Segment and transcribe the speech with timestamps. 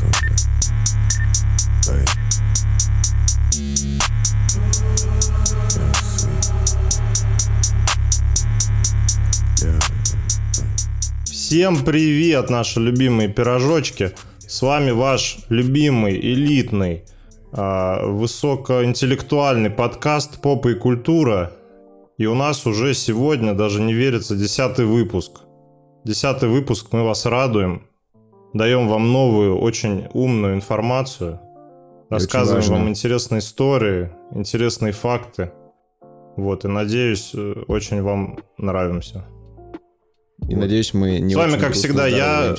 [0.00, 0.30] Ясно.
[9.60, 9.78] Я...
[11.24, 14.12] Всем привет, наши любимые пирожочки.
[14.38, 17.04] С вами ваш любимый, элитный,
[17.52, 21.52] а, высокоинтеллектуальный подкаст «Попа и культура».
[22.16, 25.40] И у нас уже сегодня, даже не верится, десятый выпуск.
[26.04, 27.89] Десятый выпуск, мы вас радуем.
[28.52, 31.40] Даем вам новую, очень умную информацию.
[32.08, 35.52] Рассказываем вам интересные истории, интересные факты.
[36.36, 39.24] Вот, и надеюсь, э, очень вам нравимся.
[40.48, 40.62] И Вот.
[40.62, 42.56] надеюсь, мы не С вами, как всегда, я-.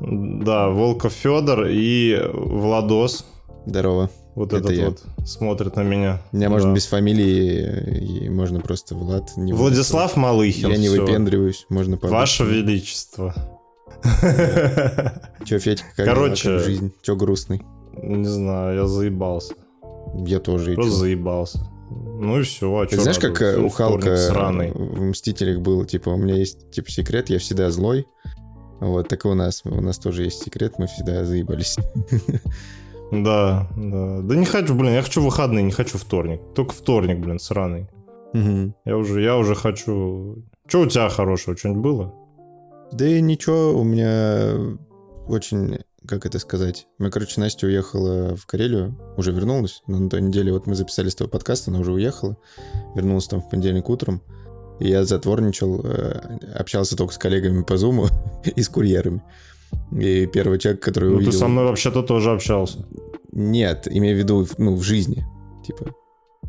[0.00, 3.24] Да, Волков Федор и Владос.
[3.66, 4.10] Здорово.
[4.34, 4.86] Вот Это этот я.
[4.90, 6.20] вот смотрит на меня.
[6.32, 6.74] Меня можно Да.
[6.76, 9.36] без фамилии, и можно просто Влад.
[9.36, 10.70] Не Владислав Малыхин.
[10.70, 11.00] Я не всё.
[11.00, 13.34] выпендриваюсь, можно по Ваше Величество.
[15.44, 16.58] Че, Федька, как Короче.
[16.58, 16.92] жизнь?
[17.02, 17.62] Че грустный?
[18.02, 19.54] Не знаю, я заебался.
[20.14, 20.74] Я тоже.
[20.74, 21.60] Просто заебался.
[21.90, 24.14] Ну и все, а чё знаешь, как э, у Халка
[24.74, 28.06] в «Мстителях» было, типа, у меня есть, типа, секрет, я всегда злой.
[28.80, 29.62] Вот, так и у нас.
[29.64, 31.76] У нас тоже есть секрет, мы всегда заебались.
[33.10, 34.20] Да, да.
[34.20, 36.42] Да не хочу, блин, я хочу выходные, не хочу вторник.
[36.54, 37.88] Только вторник, блин, сраный.
[38.34, 38.74] Мгм.
[38.84, 40.44] Я уже, я уже хочу...
[40.66, 41.56] Что у тебя хорошего?
[41.56, 42.14] Что-нибудь было?
[42.92, 44.54] Да и ничего, у меня
[45.26, 50.22] очень, как это сказать, мы, короче, Настя уехала в Карелию, уже вернулась, но на той
[50.22, 52.36] неделе вот мы записали с того подкаста, она уже уехала,
[52.94, 54.22] вернулась там в понедельник утром,
[54.80, 58.06] и я затворничал, э, общался только с коллегами по Зуму
[58.44, 59.22] и с курьерами.
[59.92, 61.32] И первый человек, который Ну увидел...
[61.32, 62.86] ты со мной вообще-то тоже общался.
[63.32, 65.26] Нет, имею в виду, ну, в жизни,
[65.66, 65.94] типа,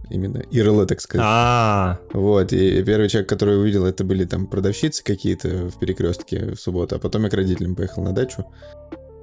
[0.09, 1.25] именно ИРЛ, так сказать.
[1.27, 6.59] А, Вот, и первый человек, который увидел, это были там продавщицы какие-то в перекрестке в
[6.59, 8.45] субботу, а потом я к родителям поехал на дачу.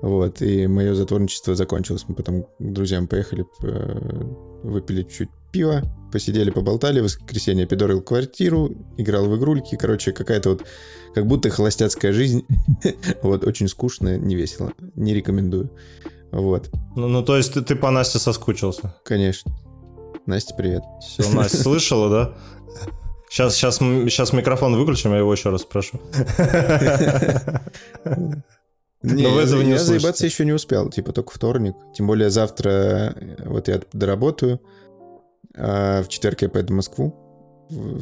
[0.02, 2.04] Вот, и мое затворничество закончилось.
[2.06, 4.22] Мы потом к друзьям поехали, э,
[4.62, 7.00] выпили чуть пива, посидели, поболтали.
[7.00, 9.76] В воскресенье я пидорил квартиру, играл в игрульки.
[9.76, 10.66] Короче, какая-то вот
[11.14, 12.44] как будто холостяцкая жизнь.
[13.22, 14.72] Вот, очень скучно, не весело.
[14.94, 15.70] Не рекомендую.
[16.30, 18.94] Вот, ну, ну то есть ты, ты по Насте соскучился.
[19.04, 19.52] конечно.
[20.26, 20.82] Настя, привет.
[21.00, 22.34] Все, Настя слышала, да?
[23.28, 26.00] Сейчас, сейчас, сейчас микрофон выключим, я его еще раз спрошу.
[29.02, 30.00] Не, Но вы этого не я услышите.
[30.00, 31.76] заебаться еще не успел, типа только вторник.
[31.94, 34.60] Тем более завтра э, вот я доработаю,
[35.56, 37.14] а в четверг я поеду в Москву,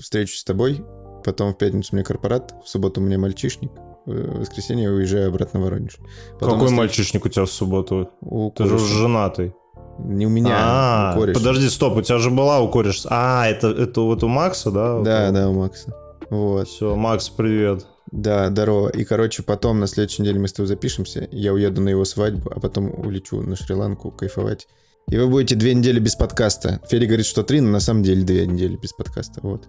[0.00, 0.82] встречусь с тобой,
[1.24, 3.72] потом в пятницу у меня корпорат, в субботу у меня мальчишник,
[4.06, 5.98] в воскресенье я уезжаю обратно в Воронеж.
[6.40, 8.08] Потом Какой на мальчишник у тебя в субботу?
[8.22, 9.52] У Ты же женатый.
[9.98, 11.38] Не у меня, А, у кореша.
[11.38, 13.08] подожди, стоп, у тебя же была у кореша.
[13.10, 15.00] А, это, это вот у Макса, да?
[15.00, 15.94] Да, да, у Макса.
[16.30, 16.66] Вот.
[16.68, 17.86] Все, Макс, привет.
[18.10, 18.88] Да, здорово.
[18.90, 21.28] И, короче, потом на следующей неделе мы с тобой запишемся.
[21.30, 24.66] Я уеду на его свадьбу, а потом улечу на Шри-Ланку кайфовать.
[25.08, 26.80] И вы будете две недели без подкаста.
[26.88, 29.40] Федя говорит, что три, но на самом деле две недели без подкаста.
[29.42, 29.68] Вот.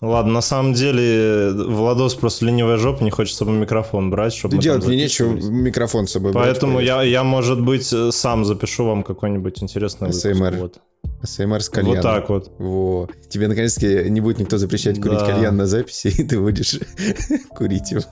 [0.00, 4.56] Ладно, на самом деле, Владос просто ленивая жопа, не хочет с собой микрофон брать, чтобы
[4.56, 8.84] Да делать мне нечего, микрофон с собой брать, Поэтому я, я, может быть, сам запишу
[8.84, 10.26] вам какой-нибудь интересный выпуск.
[10.26, 10.58] ASMR.
[10.58, 10.80] Вот.
[11.22, 11.96] СМР с кальяном.
[11.96, 12.52] вот так вот.
[12.58, 13.08] Во.
[13.28, 15.26] Тебе наконец-таки не будет никто запрещать курить Да.
[15.26, 16.78] кальян на записи, и ты будешь
[17.56, 18.02] курить его.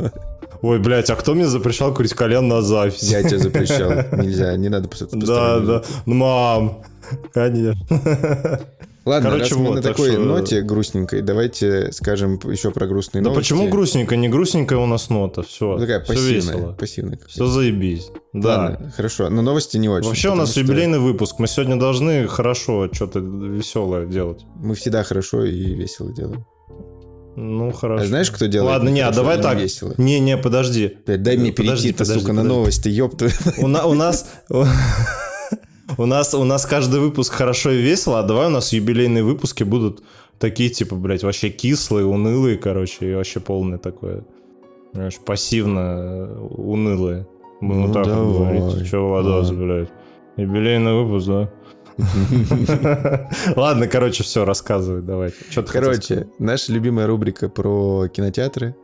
[0.63, 3.03] Ой, блядь, а кто мне запрещал курить кальян на запись?
[3.11, 3.91] Я тебя запрещал.
[4.23, 5.83] Нельзя, не надо Да, да.
[6.07, 6.83] Мам,
[7.33, 8.61] конечно.
[9.05, 12.87] Ладно, Короче, раз мы вот, на так такой что- ноте грустненькой, давайте скажем еще про
[12.87, 13.51] грустные Да новости.
[13.53, 14.15] почему грустненько?
[14.17, 15.43] Не грустненькая у нас нота.
[15.43, 16.35] Все, Ну, Такая все пассивная.
[16.55, 16.73] весело.
[16.73, 17.19] Пассивная.
[17.27, 18.11] Все заебись.
[18.33, 18.59] Да.
[18.71, 19.29] Ладно, хорошо.
[19.29, 20.07] Но новости не очень.
[20.09, 21.39] Вообще у нас что юбилейный выпуск.
[21.39, 24.45] Мы сегодня должны хорошо что-то веселое делать.
[24.57, 26.47] Мы всегда хорошо и весело делаем.
[27.35, 28.05] Ну, хорошо.
[28.05, 29.59] А знаешь, кто делает Ладно, не, а давай так.
[29.59, 29.95] весело?
[29.97, 30.99] Не-не, подожди.
[31.07, 32.57] Блядь, дай мне Подожди, перейти, подожди, сука, на подожди.
[32.59, 33.29] новости, ёпту.
[33.59, 34.29] У, на- у нас...
[35.99, 39.63] У нас, у нас каждый выпуск хорошо и весело, а давай у нас юбилейные выпуски
[39.65, 40.03] будут
[40.39, 44.25] такие, типа, блядь, вообще кислые, унылые, короче, и вообще полное такое,
[44.93, 47.27] знаешь, пассивно э, унылые.
[47.61, 48.59] Будем Ну, так вот давай.
[48.59, 48.91] говорить.
[48.91, 49.65] Че, Владос, Ладно.
[49.65, 49.89] блядь?
[50.37, 51.51] Юбилейный выпуск, да?
[53.57, 55.33] Ладно, короче, все, рассказывай, давай.
[55.71, 58.75] Короче, наша любимая рубрика про кинотеатры.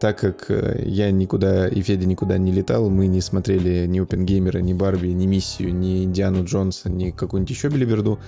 [0.00, 4.58] Так как э, я никуда и Федя никуда не летал, мы не смотрели ни Опенгеймера,
[4.58, 8.18] ни Барби, ни Миссию, ни Диану Джонса, ни какую-нибудь еще билиберду.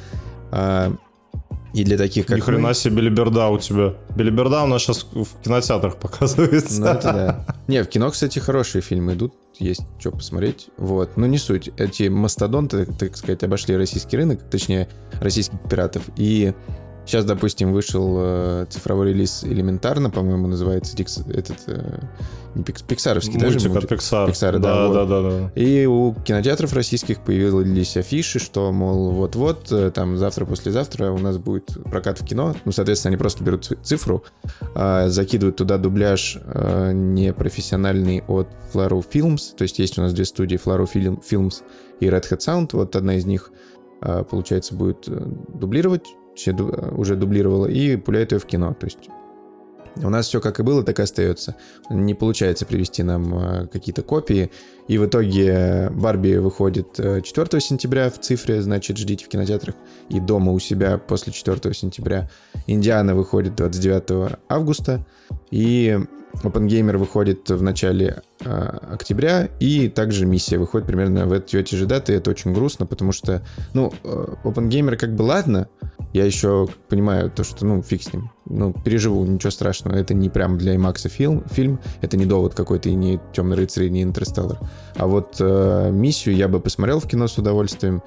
[0.50, 0.94] А,
[1.72, 2.74] и для таких, как Ни хрена мы...
[2.74, 3.94] себе Белиберда у тебя.
[4.14, 6.80] Белиберда у нас сейчас в кинотеатрах показывается.
[6.80, 7.46] Ну, это да.
[7.66, 10.68] Не, в кино, кстати, хорошие фильмы идут, есть что посмотреть.
[10.76, 11.70] Вот, но не суть.
[11.78, 14.88] Эти мастодонты, так сказать, обошли российский рынок, точнее,
[15.20, 16.52] российских пиратов, и
[17.04, 21.98] Сейчас, допустим, вышел э, цифровой релиз элементарно, по-моему, называется Дикс- этот э,
[22.54, 23.92] не пикс, пиксаровский, даже Мультик от мультик?
[23.98, 24.28] Pixar.
[24.30, 24.94] Pixar, да, да, вот.
[24.94, 25.52] да, да, да.
[25.60, 31.76] И у кинотеатров российских появились афиши, что, мол, вот-вот, э, там, завтра-послезавтра у нас будет
[31.90, 32.54] прокат в кино.
[32.64, 34.22] Ну, соответственно, они просто берут ци- цифру,
[34.74, 39.56] а, закидывают туда дубляж а, непрофессиональный от Flaru Films.
[39.56, 41.62] То есть есть у нас две студии, Film- Films
[42.00, 42.68] и Red Hat Sound.
[42.74, 43.50] Вот одна из них,
[44.00, 45.20] а, получается, будет э,
[45.54, 46.06] дублировать,
[46.36, 48.74] э, уже дублировала, и пуляет ее в кино.
[48.78, 49.08] То есть
[49.96, 51.56] у нас все как и было, так и остается.
[51.90, 54.50] Не получается привести нам э, какие-то копии.
[54.88, 59.74] И в итоге Барби выходит э, 4 сентября в цифре, значит, ждите в кинотеатрах.
[60.08, 62.30] И дома у себя после 4 сентября.
[62.66, 65.04] Индиана выходит 29 августа.
[65.50, 65.98] И
[66.42, 69.48] OpenGamer выходит в начале э, октября.
[69.60, 72.14] И также миссия выходит примерно в эти, же даты.
[72.14, 73.42] Это очень грустно, потому что,
[73.74, 75.68] ну, э, OpenGamer как бы ладно.
[76.12, 78.30] Я еще понимаю то, что, ну, фиг с ним.
[78.44, 79.96] Ну, переживу, ничего страшного.
[79.96, 81.80] Это не прям для IMAX фильм, фильм.
[82.02, 84.58] Это не довод какой-то, и не Темный рыцарь, и не Интерстеллар.
[84.96, 88.02] А вот э, миссию я бы посмотрел в кино с удовольствием.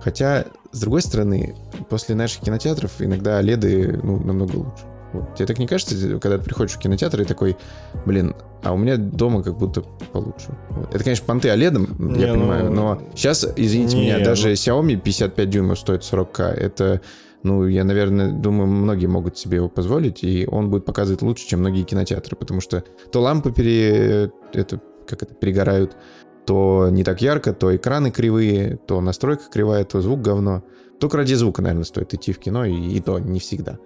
[0.00, 1.54] Хотя, с другой стороны,
[1.88, 4.84] после наших кинотеатров иногда OLED ну, намного лучше.
[5.12, 5.34] Вот.
[5.34, 7.56] Тебе так не кажется, когда ты приходишь в кинотеатр и такой,
[8.04, 9.82] блин, а у меня дома как будто
[10.12, 10.48] получше.
[10.70, 10.94] Вот.
[10.94, 14.96] Это, конечно, понты я Не, понимаю, ну, но сейчас, извините не, меня, даже ну- Xiaomi
[14.96, 16.42] 55 дюймов стоит 40к.
[16.42, 17.00] Это,
[17.48, 21.60] ну, я, наверное, думаю, многие могут себе его позволить, и он будет показывать лучше, чем
[21.60, 24.30] многие кинотеатры, потому что то лампы пере...
[24.52, 25.96] это, как это, перегорают,
[26.44, 30.62] то не так ярко, то экраны кривые, то настройка кривая, то звук говно.
[31.00, 33.78] Только ради звука, наверное, стоит идти в кино, и, и то не всегда.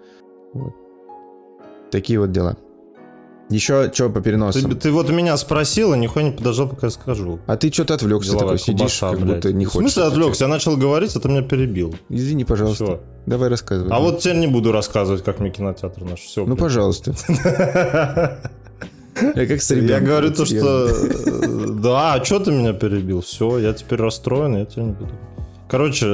[0.53, 0.75] Вот.
[1.93, 2.57] Такие вот дела.
[3.53, 4.71] Еще что по переносам?
[4.71, 7.39] Ты, ты вот меня спросил, и нихуя не подождал, пока я скажу.
[7.47, 9.35] А ты что-то отвлекся Деловая такой, сидишь, колбаса, как блядь.
[9.37, 9.81] будто не В хочешь.
[9.93, 10.19] смысле отвечать.
[10.19, 10.45] отвлекся?
[10.45, 11.95] Я начал говорить, а ты меня перебил.
[12.09, 12.85] Извини, пожалуйста.
[12.85, 13.01] Все.
[13.27, 13.91] Давай рассказывай.
[13.93, 16.21] А вот теперь не буду рассказывать, как мне кинотеатр наш.
[16.21, 16.45] Все.
[16.47, 17.15] Ну, пожалуйста.
[19.37, 20.89] Я как с Я говорю то, что...
[21.83, 23.21] Да, а что ты меня перебил?
[23.21, 25.11] Все, я теперь расстроен, я тебя не буду.
[25.69, 26.07] Короче,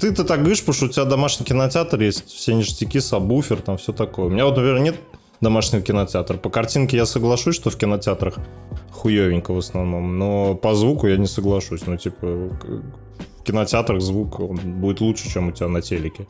[0.00, 3.92] ты-то так говоришь, потому что у тебя домашний кинотеатр есть, все ништяки, сабвуфер, там все
[3.92, 4.26] такое.
[4.26, 4.96] У меня вот, например, нет
[5.42, 6.38] домашнего кинотеатра.
[6.38, 8.38] По картинке я соглашусь, что в кинотеатрах
[8.90, 11.86] хуевенько в основном, но по звуку я не соглашусь.
[11.86, 16.26] Ну, типа, в кинотеатрах звук он будет лучше, чем у тебя на телеке.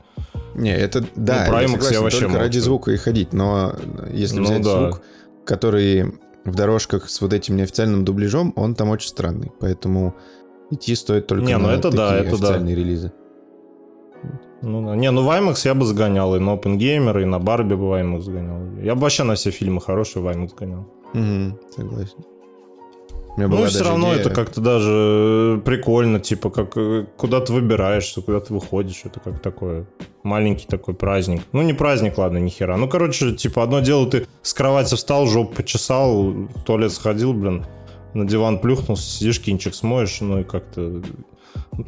[0.54, 3.74] Не, это да, про я IMAX я согласен, вообще только ради звука и ходить, но
[4.12, 4.70] если Ну взять да.
[4.70, 5.02] звук,
[5.44, 6.14] который
[6.44, 10.14] в дорожках с вот этим неофициальным дубляжом, он там очень странный, поэтому
[10.70, 12.48] идти стоит только Не, ну на это да, такие это да.
[12.48, 13.12] официальные релизы.
[14.62, 14.96] Ну, да.
[14.96, 17.92] Не, ну в IMAX я бы загонял и на OpenGamer, и на Барби бы в
[17.92, 18.60] IMAX загонял.
[18.82, 20.86] Я бы вообще на все фильмы хорошие в IMAX гонял.
[21.14, 22.16] Мгм, согласен.
[23.38, 28.40] Ну все равно идея- это как-то даже прикольно, типа, как э, куда ты выбираешься, куда
[28.40, 29.86] ты выходишь, это как такое
[30.22, 31.40] маленький такой праздник.
[31.52, 32.76] Ну не праздник, ладно, ни хера.
[32.76, 37.64] Ну короче, типа одно дело ты с кровати встал, жопу почесал, в туалет сходил, блин,
[38.12, 41.00] на диван плюхнулся, сидишь, кинчик смоешь, ну и как-то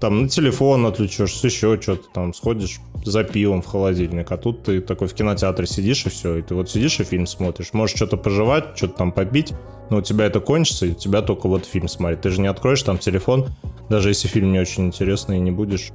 [0.00, 4.81] там на телефон отвлечешься, еще что-то там, сходишь за пивом в холодильник, а тут ты
[4.81, 8.16] такой в кинотеатре сидишь и все, и ты вот сидишь и фильм смотришь, можешь что-то
[8.16, 9.52] пожевать, что-то там попить,
[9.90, 12.22] но у тебя это кончится, и у тебя только вот фильм смотреть.
[12.22, 13.49] Ты же не откроешь там телефон,
[13.88, 15.93] даже если фильм не очень интересный, и не будешь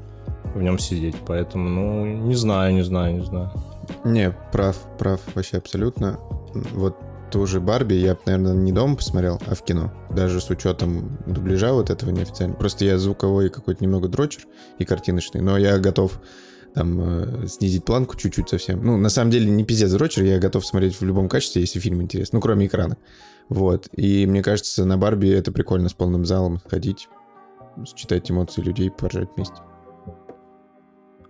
[0.54, 1.16] в нем сидеть.
[1.26, 3.52] Поэтому, ну, не знаю, не знаю, не знаю.
[4.04, 6.20] Не, прав, прав вообще абсолютно.
[6.74, 6.96] Вот
[7.32, 9.94] ту же Барби я наверное, не дома посмотрел, а в кино.
[10.10, 12.56] Даже с учетом дубляжа вот этого неофициально.
[12.56, 14.46] Просто я звуковой какой-то немного дрочер
[14.78, 16.20] и картиночный, но я готов
[16.74, 18.84] там э, снизить планку чуть-чуть совсем.
[18.84, 22.02] Ну, на самом деле, не пиздец дрочер, я готов смотреть в любом качестве, если фильм
[22.02, 22.38] интересный.
[22.38, 22.98] Ну, кроме экрана.
[23.50, 23.90] Вот.
[23.94, 27.10] И мне кажется, на Барби это прикольно с полным залом ходить,
[27.96, 29.58] читать эмоции людей, поржать вместе.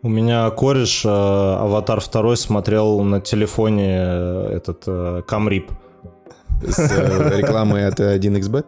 [0.02, 5.72] У меня кореш э, Аватар 2 смотрел на телефоне э, этот э, Камрип.
[6.68, 8.66] С э, рекламой от 1xbet.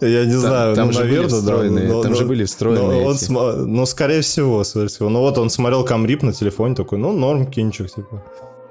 [0.00, 2.24] Я не Там, знаю, там ну, же были наверное, да, встроенные, но- там но- же
[2.24, 3.24] были но встроенные он эти.
[3.24, 5.08] сма- ну, скорее всего, скорее всего.
[5.08, 8.22] Ну вот он смотрел Камрип на телефоне, такой, ну, норм, кинчик, типа.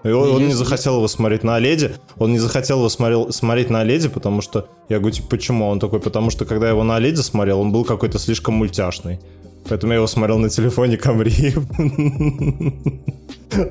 [0.04, 1.96] И он, Ну, он не захотел его смотреть на Оледе.
[2.18, 4.70] Он не захотел его смотрел, смотреть на Оледе, потому что...
[4.90, 5.68] Я говорю, типа, почему?
[5.68, 9.20] Он такой, потому что, когда я его на Оледе смотрел, он был какой-то слишком мультяшный.
[9.68, 11.58] Поэтому я его смотрел на телефоне Камрип.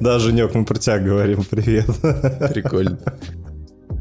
[0.01, 1.87] Да, Женек, мы про тебя говорим, привет.
[2.53, 2.99] Прикольно.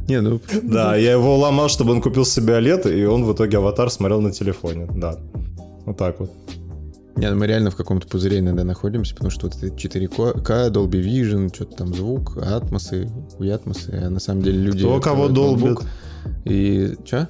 [0.07, 3.57] Не, ну, Да, я его уломал, чтобы он купил себе OLED, и он в итоге
[3.57, 4.87] аватар смотрел на телефоне.
[4.95, 5.17] Да.
[5.85, 6.31] Вот так вот.
[7.15, 11.01] не, ну мы реально в каком-то пузыре иногда находимся, потому что вот это 4К, Dolby
[11.01, 14.79] Vision, что-то там звук, атмосы, хуятмосы, а на самом деле люди...
[14.79, 15.65] Кто кого долбит?
[15.65, 15.85] ноутбук
[16.45, 16.95] И...
[17.03, 17.27] Чё?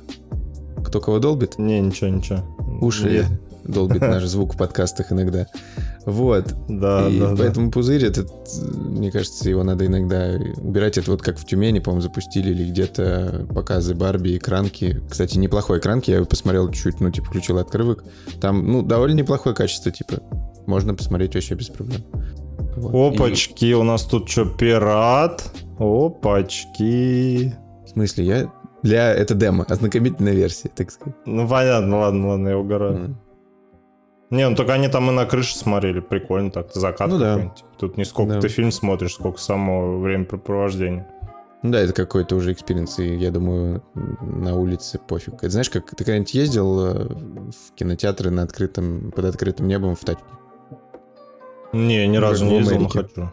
[0.84, 1.58] Кто кого долбит?
[1.58, 2.44] Не, ничего, ничего.
[2.82, 3.26] Уши Нет.
[3.64, 5.48] долбит наш звук в подкастах иногда.
[6.06, 6.54] Вот.
[6.68, 7.36] Да, и да, да.
[7.36, 8.32] поэтому пузырь этот,
[8.62, 10.98] мне кажется, его надо иногда убирать.
[10.98, 15.02] Это вот как в Тюмени, по-моему, запустили или где-то показы Барби, экранки.
[15.10, 18.04] Кстати, неплохой экранки, я посмотрел чуть, ну, типа, включил отрывок.
[18.40, 20.22] Там, ну, довольно неплохое качество, типа.
[20.68, 22.02] Можно посмотреть вообще без проблем.
[22.78, 23.16] Вот.
[23.16, 25.52] Опачки, у нас тут что, пират?
[25.80, 27.56] Опачки.
[27.86, 28.52] В смысле, я...
[28.84, 29.12] Для...
[29.12, 31.16] Это демо, ознакомительная версия, так сказать.
[31.26, 32.96] Ну, понятно, ладно, ладно, я угораю.
[32.96, 33.18] М.
[34.32, 37.54] Не, ну только они там и на крыше смотрели, прикольно так, закат Ну да.
[37.78, 38.42] Тут не сколько Да.
[38.42, 41.08] ты фильм смотришь, сколько само времяпрепровождения.
[41.62, 45.36] Ну да, это какой-то уже experience, и я думаю, на улице пофиг.
[45.36, 50.00] Это знаешь, как ты когда-нибудь ездил э, в кинотеатры на открытом, под открытым небом в
[50.02, 50.24] тачке?
[51.74, 53.32] Не, ни разу не ездил, но хочу.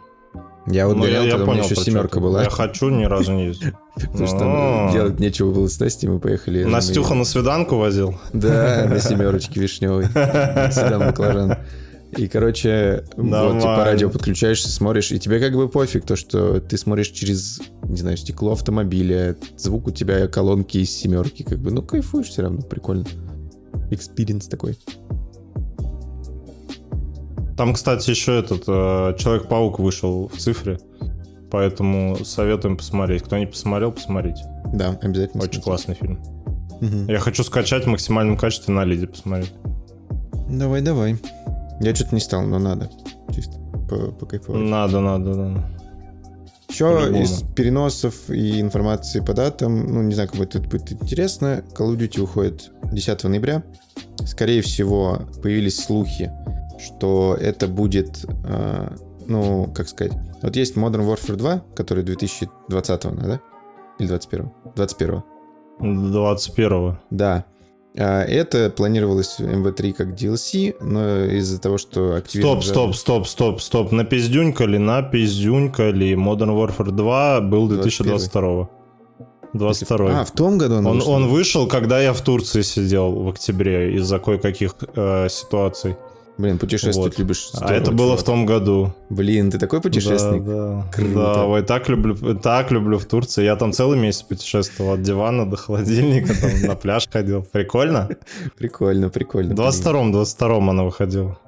[0.66, 2.21] Я вот Ну, гонял, когда у меня еще семерка ты.
[2.21, 2.42] была.
[2.45, 3.71] Я хочу, ни разу не ездил.
[3.95, 4.87] Потому что А.
[4.87, 6.64] ну, делать нечего было с Настей, мы поехали.
[6.64, 8.14] Настюха на свиданку возил?
[8.33, 10.07] Да, на семерочке вишневой.
[10.07, 11.57] Седан баклажан.
[12.16, 13.61] И, короче, вот, Нормально.
[13.62, 17.97] типа, радио подключаешься, смотришь, и тебе как бы пофиг, то, что ты смотришь через, не
[17.97, 22.61] знаю, стекло автомобиля, звук у тебя колонки из семерки, как бы, ну, кайфуешь все равно,
[22.61, 23.07] прикольно.
[23.91, 24.78] Experience такой.
[27.62, 30.81] Там, кстати, еще этот э, Человек-паук вышел в цифре.
[31.49, 33.23] Поэтому советуем посмотреть.
[33.23, 34.40] Кто не посмотрел, посмотрите.
[34.73, 35.45] Да, обязательно.
[35.45, 35.62] Очень смотрите.
[35.62, 36.19] классный фильм.
[36.81, 37.09] Мгм.
[37.09, 39.52] Я хочу скачать в максимальном качестве на Лиде посмотреть.
[40.50, 41.19] Давай, давай.
[41.78, 42.90] Я что-то не стал, но надо.
[43.33, 43.52] Чисто
[43.88, 44.61] по- покайфовать.
[44.61, 45.64] Надо, надо, надо.
[46.69, 47.23] Еще По-любому.
[47.23, 51.97] из переносов и информации по датам, ну, не знаю, кому это будет интересно, Call of
[51.97, 53.62] Duty уходит 10 ноября.
[54.26, 56.33] Скорее всего, появились слухи,
[56.83, 58.89] что это будет, э,
[59.27, 60.12] ну, как сказать,
[60.43, 63.41] вот есть Modern Warfare 2, который 2020, да?
[63.99, 64.51] Или 21?
[64.75, 65.23] 21.
[65.81, 67.45] 21 Да.
[67.97, 72.41] А Это планировалось в MV3 как DLC, но из-за того, что Activision...
[72.41, 73.93] Стоп, стоп, стоп, стоп, стоп.
[73.93, 76.15] На пиздюнькали, на пиздюнькали.
[76.15, 78.69] Modern Warfare 2 был 2022.
[79.53, 81.12] 22 А, в том году он, Он, вышел?
[81.12, 85.97] он вышел, когда я в Турции сидел в октябре из-за кое-каких э, ситуаций.
[86.39, 87.19] Блин, путешествовать Вот.
[87.19, 87.51] любишь.
[87.53, 88.95] а здорово, это было в том году.
[89.11, 90.45] Блин, ты такой путешественник?
[90.45, 90.91] Да, да.
[90.93, 91.15] Круто.
[91.15, 93.45] Да, ой, так люблю, так люблю в Турции.
[93.45, 97.43] Я там целый месяц путешествовал от дивана до холодильника, там на пляж ходил.
[97.43, 98.09] Прикольно?
[98.59, 99.55] Прикольно, прикольно.
[99.55, 101.39] В 22-м, 22-м она выходила.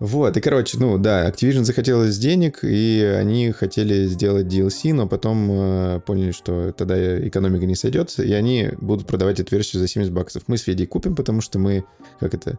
[0.00, 5.48] Вот, и, короче, ну да, Activision захотелось денег, и они хотели сделать DLC, но потом
[5.50, 10.12] э, поняли, что тогда экономика не сойдется, и они будут продавать эту версию за 70
[10.12, 10.44] баксов.
[10.46, 11.84] Мы с Федей купим, потому что мы,
[12.20, 12.58] как это,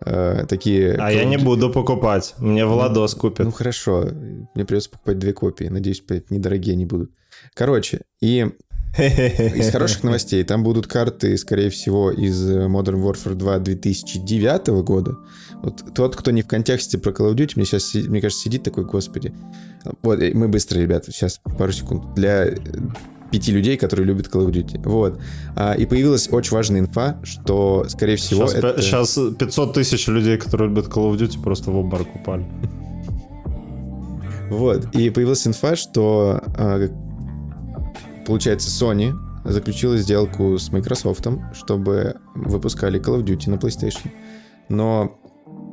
[0.00, 0.94] э, такие...
[0.94, 2.34] А я не буду покупать.
[2.38, 3.54] Мне Владос Ну купит.
[3.54, 4.08] хорошо,
[4.54, 7.10] мне придется покупать две копии, надеюсь, недорогие они будут.
[7.54, 8.46] Короче, и
[8.98, 15.18] из хороших новостей, там будут карты, скорее всего, из э, Modern Warfare 2 2009 года.
[15.62, 18.62] Вот тот, кто не в контексте про Call of Duty, мне сейчас, мне кажется, сидит
[18.62, 19.34] такой, господи.
[20.02, 22.14] Вот, мы быстро, ребята, сейчас пару секунд.
[22.14, 22.56] Для э,
[23.30, 24.80] пяти людей, которые любят Call of Duty.
[24.84, 25.20] Вот.
[25.56, 28.82] А, и появилась очень важная инфа, что, скорее всего, Сейчас, это...
[28.82, 32.46] сейчас 500 тысяч людей, которые любят Call of Duty, просто в обморок упали.
[34.48, 34.94] Вот.
[34.94, 36.88] И появилась инфа, что, а,
[38.24, 39.12] получается, Sony
[39.44, 44.08] заключила сделку с Microsoft, чтобы выпускали Call of Duty на PlayStation.
[44.68, 45.18] Но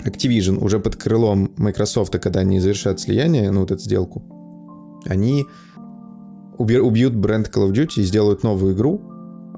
[0.05, 4.23] Activision уже под крылом Microsoft, когда они завершат слияние, ну вот эту сделку,
[5.05, 5.45] они
[6.57, 9.01] убьют бренд Call of Duty и сделают новую игру,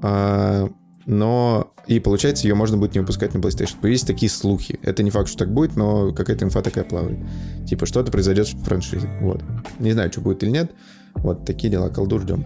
[0.02, 0.68] а,
[1.06, 3.76] но и получается ее можно будет не выпускать на PlayStation.
[3.80, 4.78] Появились такие слухи.
[4.82, 7.18] Это не факт, что так будет, но какая-то инфа такая плавает.
[7.66, 9.08] Типа что-то произойдет в франшизе.
[9.20, 9.42] Вот.
[9.78, 10.72] Не знаю, что будет или нет.
[11.14, 11.88] Вот такие дела.
[11.88, 12.44] Колду ждем.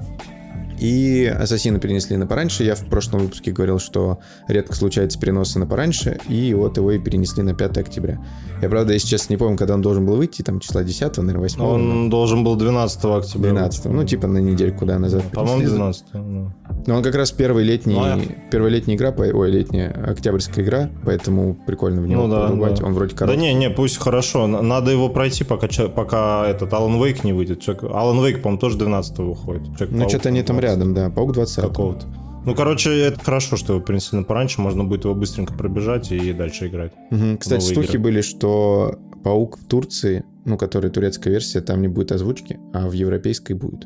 [0.81, 2.65] И Ассасины перенесли на пораньше.
[2.65, 4.19] Я в прошлом выпуске говорил, что
[4.49, 8.19] редко случается переносы на пораньше, и вот его и перенесли на 5 октября.
[8.63, 11.41] Я, правда, если честно, не помню, когда он должен был выйти, там числа 10, наверное,
[11.41, 13.51] 8 Он должен был 12 октября.
[13.53, 15.23] 12 ну, типа на недельку куда назад.
[15.33, 15.77] По-моему, перенесли.
[15.77, 16.53] 12 ну.
[16.87, 21.55] Но он как раз первый летний, Ну, первая летняя игра, ой, летняя октябрьская игра, поэтому
[21.67, 22.81] прикольно в него Ну да, порубать.
[22.81, 22.87] да.
[22.87, 23.41] Он вроде Да короткий.
[23.41, 24.47] не, не, пусть хорошо.
[24.47, 27.61] Надо его пройти, пока, пока этот Alan Wake не выйдет.
[27.61, 29.63] Человек- Alan Wake, по-моему, тоже 12 выходит.
[29.69, 31.11] Ну, Человек-паук что-то они там 20 рядом, да.
[31.11, 32.07] Паук 20 Какого-то.
[32.45, 34.61] Ну, короче, это хорошо, что его принесли на пораньше.
[34.61, 36.93] Можно будет его быстренько пробежать и дальше играть.
[37.11, 37.39] Мгм.
[37.39, 38.01] Кстати, новые слухи игры.
[38.01, 42.93] были, что Паук в Турции, ну, который турецкая версия, там не будет озвучки, а в
[42.93, 43.85] европейской будет.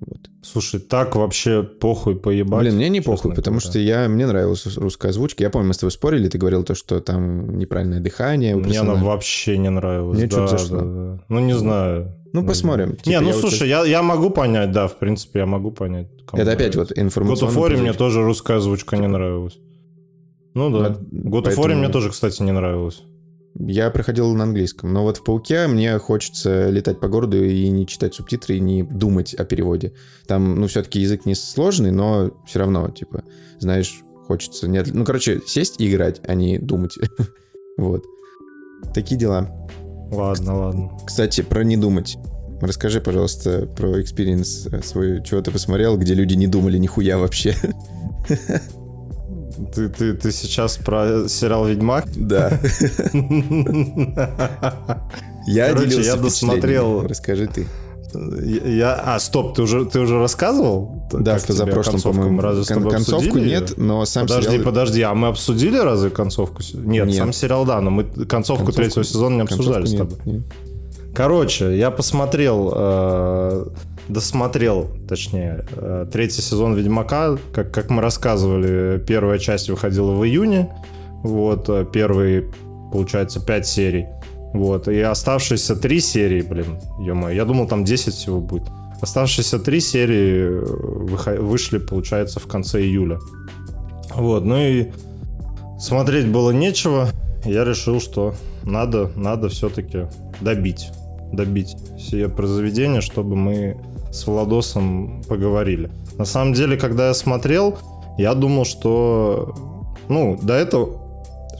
[0.00, 0.30] Вот.
[0.42, 2.62] Слушай, так вообще похуй поебать.
[2.62, 3.70] Блин, мне не похуй, потому говоря.
[3.70, 5.42] что я, мне нравилась русская озвучка.
[5.42, 8.56] Я помню, мы с тобой спорили, ты говорил то, что там неправильное дыхание.
[8.56, 10.18] у Мне она вообще не нравилась.
[10.18, 10.78] Мне да, чё-то зашло.
[10.78, 11.22] да, да.
[11.28, 12.16] Ну, не знаю.
[12.32, 12.96] Ну, посмотрим.
[12.96, 16.08] Типа, не, ну я слушай, я, я могу понять, да, в принципе, я могу понять.
[16.32, 16.78] Это опять нравится.
[16.78, 17.76] вот информационный пузырь.
[17.78, 19.58] мне тоже русская озвучка не нравилась.
[20.54, 20.98] Ну да.
[21.12, 23.02] War поэтому- мне тоже, кстати, не нравилась.
[23.56, 27.84] Я проходил на английском, но вот в «Пауке» мне хочется летать по городу и не
[27.84, 29.92] читать субтитры, и не думать о переводе.
[30.28, 33.24] Там, ну, все-таки язык не сложный, но все равно, типа,
[33.58, 34.68] знаешь, хочется...
[34.68, 34.82] Не...
[34.82, 36.96] Ну, короче, сесть и играть, а не думать.
[37.76, 38.04] вот.
[38.94, 39.59] Такие дела.
[40.10, 40.90] Ладно, ладно.
[41.06, 42.18] Кстати, про не думать.
[42.60, 47.54] Расскажи, пожалуйста, про experience свой, чего ты посмотрел, где люди не думали нихуя вообще.
[49.74, 52.06] Ты, ты, ты сейчас про сериал «Ведьмак»?
[52.14, 52.48] Да.
[55.46, 57.06] Я Короче, делился я досмотрел.
[57.06, 57.66] Расскажи ты.
[58.14, 61.06] Я, а, стоп, ты уже, ты уже рассказывал?
[61.12, 62.40] Да, Как что за прошлым, по-моему.
[62.40, 64.64] Разве с кон- тобой концовку нет, но сам Подожди, сериал...
[64.64, 66.62] подожди, а мы обсудили разве концовку?
[66.74, 67.16] Нет, Нет.
[67.16, 70.32] сам сериал, да, но мы концовку, Концовку- третьего сезона не обсуждали с концовку тобой.
[70.34, 70.52] нет, нет.
[71.14, 73.66] Короче, я посмотрел, э,
[74.08, 77.36] досмотрел, точнее, э, третий сезон Ведьмака.
[77.52, 80.70] Как, как мы рассказывали, первая часть выходила в июне.
[81.22, 82.50] Вот, э, первые,
[82.92, 84.06] получается, пять серий.
[84.52, 88.64] Вот, и оставшиеся три серии, блин, ё я думал, там 10 всего будет.
[89.00, 93.18] Оставшиеся три серии э, вышли, получается, в конце июля.
[94.14, 94.90] Вот, ну и
[95.78, 97.08] смотреть было нечего.
[97.44, 100.06] Я решил, что надо, надо все-таки
[100.40, 100.90] добить,
[101.32, 103.78] добить сие произведение, чтобы мы
[104.12, 105.90] с Владосом поговорили.
[106.18, 107.78] На самом деле, когда я смотрел,
[108.18, 109.54] я думал, что,
[110.08, 110.99] ну, до этого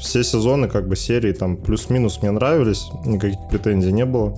[0.01, 4.35] все сезоны, как бы серии, там плюс-минус мне нравились, никаких претензий не было.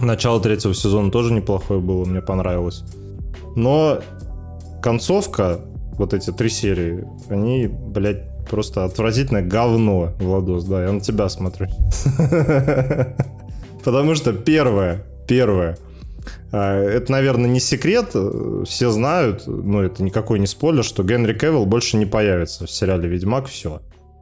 [0.00, 2.84] Начало третьего сезона тоже неплохое было, мне понравилось.
[3.56, 4.00] Но
[4.82, 5.60] концовка,
[5.98, 11.66] вот эти три серии, они, блядь, просто отвратительное говно, Владос, да, я на тебя смотрю.
[13.84, 15.76] Потому что первое, первое,
[16.52, 21.34] а, это, наверное, не секрет, э, все знают, но это никакой не спойлер, что Генри
[21.34, 23.80] Кевилл больше не появится в сериале «Ведьмак», все.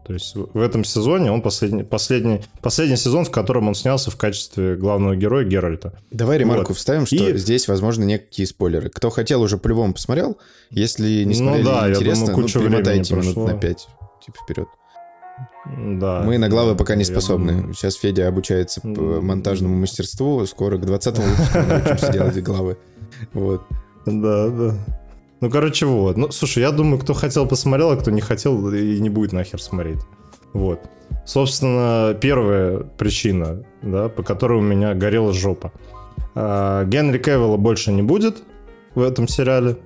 [0.08, 4.16] То есть в этом сезоне он последний, последний, последний сезон, в котором он снялся в
[4.16, 5.92] качестве главного героя Геральта.
[6.10, 6.78] Давай ремарку Вот.
[6.78, 8.88] вставим, что И- здесь, возможно, некие спойлеры.
[8.88, 10.38] Кто хотел, уже по-любому посмотрел.
[10.70, 13.46] Если не Ну смотрели, да, я интересно, думаю, куча ну, времени перемотайте минут прошло.
[13.48, 13.88] на 5,
[14.24, 14.68] типа, вперед.
[16.00, 16.22] Да.
[16.24, 17.52] Мы на главы пока не Я способны.
[17.52, 20.44] думаю, Сейчас Федя обучается по монтажному мастерству.
[20.46, 22.78] Скоро к 20 выпуску научимся делать главы.
[23.34, 23.62] Вот.
[24.06, 24.74] Да, да.
[25.40, 26.16] Ну, короче, вот.
[26.16, 29.62] Ну, слушай, я думаю, кто хотел, посмотрел, а кто не хотел, и не будет нахер
[29.62, 30.00] смотреть.
[30.52, 30.80] Вот.
[31.24, 35.72] Собственно, первая причина, да, по которой у меня горела жопа.
[36.34, 38.42] А, Генри Кевилла больше не будет
[38.94, 39.76] в этом сериале.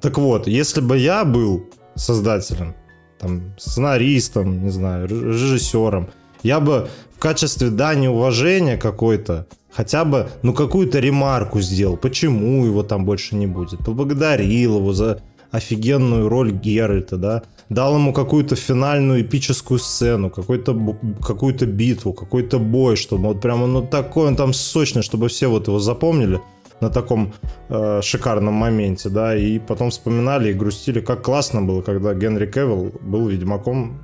[0.00, 2.74] Так вот, если бы я был создателем,
[3.18, 6.10] там, сценаристом, не знаю, ре- режиссером,
[6.42, 12.82] я бы в качестве дани уважения какой-то хотя бы, ну, какую-то ремарку сделал, почему его
[12.82, 13.84] там больше не будет.
[13.84, 22.12] Поблагодарил его за офигенную роль Геральта, да, дал ему какую-то финальную эпическую сцену, какую-то битву,
[22.12, 26.40] какой-то бой, чтобы вот прямо, ну, такой он там сочный, чтобы все вот его запомнили
[26.80, 27.32] на таком
[27.68, 32.92] э, шикарном моменте, да, и потом вспоминали и грустили, как классно было, когда Генри Кевилл
[33.00, 33.98] был Ведьмаком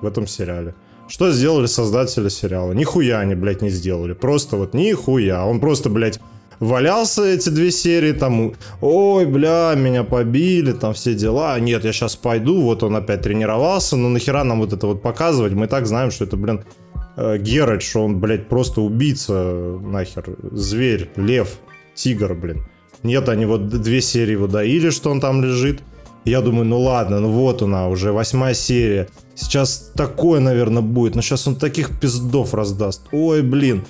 [0.00, 0.74] в этом сериале.
[1.08, 2.72] Что сделали создатели сериала?
[2.72, 4.14] Нихуя они, блядь, не сделали.
[4.14, 5.44] Просто вот нихуя.
[5.44, 6.20] Он просто, блядь,
[6.62, 11.58] валялся эти две серии, там, ой, бля, меня побили, там все дела.
[11.58, 15.52] Нет, я сейчас пойду, вот он опять тренировался, ну нахера нам вот это вот показывать?
[15.52, 16.64] Мы так знаем, что это, блин,
[17.16, 21.58] э, Геральт, что он, блядь, просто убийца, нахер, зверь, лев,
[21.94, 22.64] тигр, блин.
[23.02, 25.82] Нет, они вот две серии его доили, что он там лежит.
[26.24, 29.08] Я думаю, ну ладно, ну вот она, уже восьмая серия.
[29.34, 31.14] Сейчас такое, наверное, будет.
[31.14, 33.02] Но сейчас он таких пиздов раздаст.
[33.12, 33.84] Ой, блин.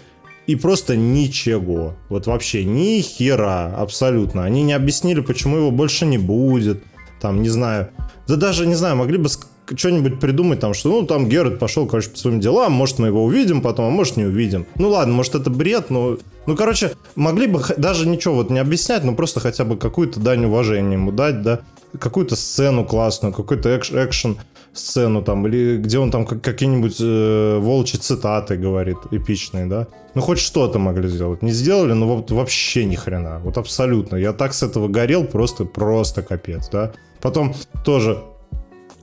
[0.47, 1.95] И просто ничего.
[2.09, 4.45] Вот вообще ни хера абсолютно.
[4.45, 6.83] Они не объяснили, почему его больше не будет.
[7.21, 7.91] Там, не знаю.
[8.27, 9.29] Да даже, не знаю, могли бы
[9.75, 13.25] что-нибудь придумать там, что, ну, там Геральт пошел, короче, по своим делам, может, мы его
[13.25, 14.67] увидим потом, а может, не увидим.
[14.77, 16.19] Ну, ладно, может, это бред, но...
[16.47, 20.45] Ну, короче, могли бы даже ничего вот не объяснять, но просто хотя бы какую-то дань
[20.47, 21.61] уважения ему дать, да,
[21.99, 24.39] какую-то сцену классную, какой-то экш- экшен
[24.73, 29.87] сцену там, или где он там как- какие-нибудь э, волчьи цитаты говорит, эпичные, да.
[30.15, 31.43] Ну, хоть что-то могли сделать.
[31.43, 33.41] Не сделали, но вот вообще ни хрена.
[33.45, 34.17] Вот абсолютно.
[34.17, 36.93] Я так с этого горел, просто, просто капец, да.
[37.21, 38.23] Потом тоже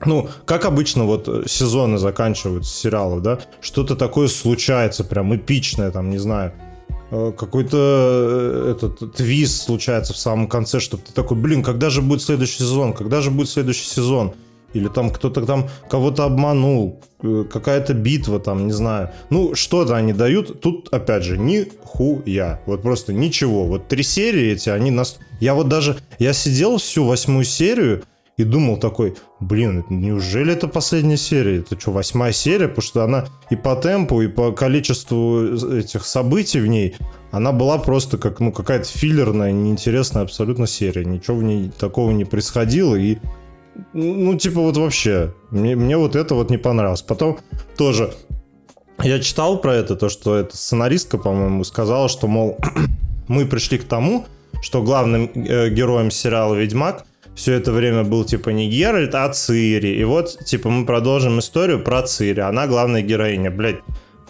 [0.05, 6.17] ну, как обычно, вот сезоны заканчиваются сериалов, да, что-то такое случается, прям эпичное, там, не
[6.17, 6.53] знаю,
[7.09, 12.21] какой-то э, этот твист случается в самом конце, чтобы ты такой, блин, когда же будет
[12.21, 14.33] следующий сезон, когда же будет следующий сезон?
[14.73, 19.11] Или там кто-то там кого-то обманул, э, какая-то битва там, не знаю.
[19.31, 20.61] Ну, что-то они дают.
[20.61, 22.61] Тут, опять же, нихуя.
[22.67, 23.65] Вот просто ничего.
[23.65, 25.17] Вот три серии эти, они нас...
[25.39, 25.97] Я вот даже...
[26.19, 28.03] Я сидел всю восьмую серию,
[28.39, 31.57] и думал такой, блин, неужели это последняя серия?
[31.57, 32.69] Это что, восьмая серия?
[32.69, 35.43] Потому что она и по темпу, и по количеству
[35.75, 36.95] этих событий в ней,
[37.31, 41.03] она была просто как, ну, какая-то филлерная, неинтересная абсолютно серия.
[41.03, 43.17] Ничего в ней такого не происходило, и
[43.91, 47.01] ну, типа, вот вообще, мне, мне вот это вот не понравилось.
[47.01, 47.39] Потом
[47.75, 48.13] тоже
[49.03, 52.57] я читал про это, то, что эта сценаристка, по-моему, сказала, что, мол,
[53.27, 54.27] мы пришли к тому,
[54.61, 57.05] что главным э, героем сериала «Ведьмак»
[57.39, 59.95] все это время был, типа, не Геральт, а Цири.
[59.95, 62.41] И вот, типа, мы продолжим историю про Цири.
[62.41, 63.77] Она главная героиня, блядь.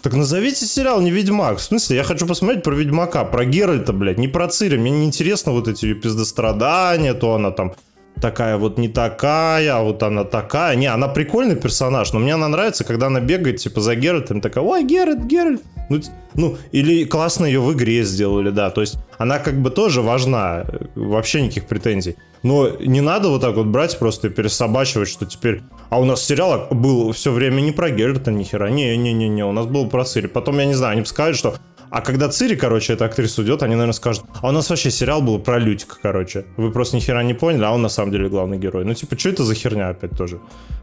[0.00, 1.58] Так назовите сериал не Ведьмак.
[1.58, 4.78] В смысле, я хочу посмотреть про Ведьмака, про Геральта, блядь, не про Цири.
[4.78, 7.74] Мне не интересно вот эти пиздострадания, то она там
[8.20, 10.76] такая вот не такая, а вот она такая.
[10.76, 14.64] Не, она прикольный персонаж, но мне она нравится, когда она бегает, типа, за Геральтом, такая,
[14.64, 15.62] ой, Геральт, Геральт.
[15.88, 16.00] Ну,
[16.34, 18.70] ну, или классно ее в игре сделали, да.
[18.70, 22.16] То есть она как бы тоже важна, вообще никаких претензий.
[22.42, 25.62] Но не надо вот так вот брать просто и пересобачивать, что теперь...
[25.90, 28.70] А у нас сериал был все время не про Геральта, ни хера.
[28.70, 30.28] Не-не-не-не, у нас был про Цири.
[30.28, 31.56] Потом, я не знаю, они бы сказали, что
[31.90, 35.22] а когда Цири, короче, эта актриса уйдет, они, наверное, скажут, а у нас вообще сериал
[35.22, 36.44] был про Лютика, короче.
[36.56, 38.84] Вы просто ни хера не поняли, а он на самом деле главный герой.
[38.84, 40.38] Ну, типа, что это за херня опять тоже?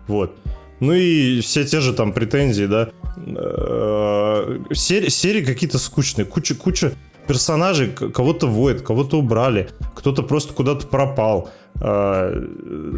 [0.08, 0.36] Вот.
[0.80, 2.90] Ну и все те же там претензии, да.
[3.26, 6.26] Э, серии, серии какие-то скучные.
[6.26, 6.94] Куча, куча
[7.26, 11.50] персонажей, кого-то воет, кого-то убрали, кто-то просто куда-то пропал.
[11.80, 12.42] Э,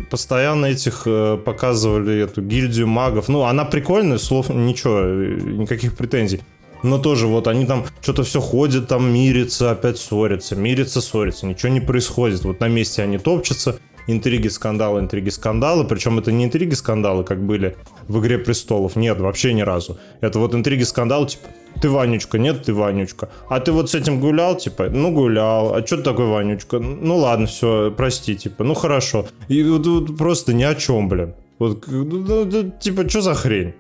[0.10, 3.28] постоянно этих э, показывали эту гильдию магов.
[3.28, 6.42] Ну, она прикольная, слов ничего, никаких претензий.
[6.84, 11.72] Но тоже вот они там что-то все ходят, там мирятся, опять ссорятся, мирятся, ссорятся, ничего
[11.72, 12.44] не происходит.
[12.44, 15.84] Вот на месте они топчутся, интриги, скандалы, интриги, скандалы.
[15.86, 17.76] Причем это не интриги, скандалы, как были
[18.08, 18.96] в «Игре престолов».
[18.96, 19.98] Нет, вообще ни разу.
[20.22, 21.48] Это вот интриги, скандалы, типа,
[21.82, 23.30] ты Ванючка, нет, ты Ванючка.
[23.50, 25.76] А ты вот с этим гулял, типа, ну гулял.
[25.76, 26.80] А что ты такой Ванючка?
[26.80, 29.28] Ну ладно, все, прости, типа, ну хорошо.
[29.48, 31.36] И вот, вот просто ни о чем, блин.
[31.60, 33.74] Вот, ну, ну, типа, что за хрень?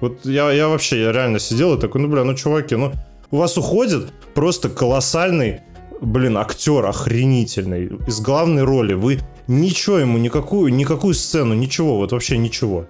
[0.00, 2.92] Вот я, я вообще, я реально сидел и такой, ну, бля, ну, чуваки, ну,
[3.30, 5.60] у вас уходит просто колоссальный,
[6.00, 8.94] блин, актер охренительный из главной роли.
[8.94, 12.86] Вы ничего ему, никакую, никакую сцену, ничего, вот вообще ничего.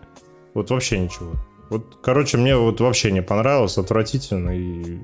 [0.54, 1.32] Вот вообще ничего.
[1.70, 4.98] Вот, короче, мне вот вообще не понравилось, отвратительно и...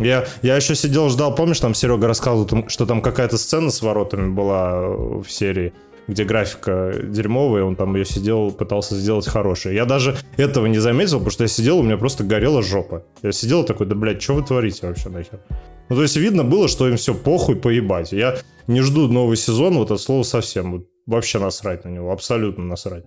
[0.00, 4.28] Я, я еще сидел, ждал, помнишь, там Серега рассказывал, что там какая-то сцена с воротами
[4.30, 5.72] была в серии
[6.08, 9.76] где графика дерьмовая, он там ее сидел, пытался сделать хорошее.
[9.76, 13.04] Я даже этого не заметил, потому что я сидел, у меня просто горела жопа.
[13.22, 15.40] Я сидел такой, да, блядь, что вы творите вообще нахер?
[15.90, 18.12] Ну, то есть видно было, что им все похуй, поебать.
[18.12, 20.72] Я не жду новый сезон, вот от слова совсем.
[20.72, 23.04] Вот, вообще насрать на него, абсолютно насрать.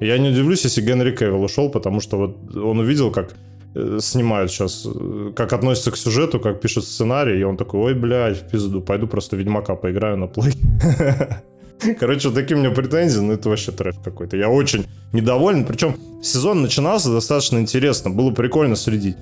[0.00, 3.34] Я не удивлюсь, если Генри Кевилл ушел, потому что вот он увидел, как
[3.74, 7.94] э, снимают сейчас, э, как относятся к сюжету, как пишут сценарий, и он такой, ой,
[7.94, 10.52] блядь, в пизду, пойду просто Ведьмака поиграю на плей.
[11.98, 14.36] Короче, вот такие у меня претензии, но это вообще трэш какой-то.
[14.36, 15.64] Я очень недоволен.
[15.64, 19.16] Причем сезон начинался достаточно интересно, было прикольно следить.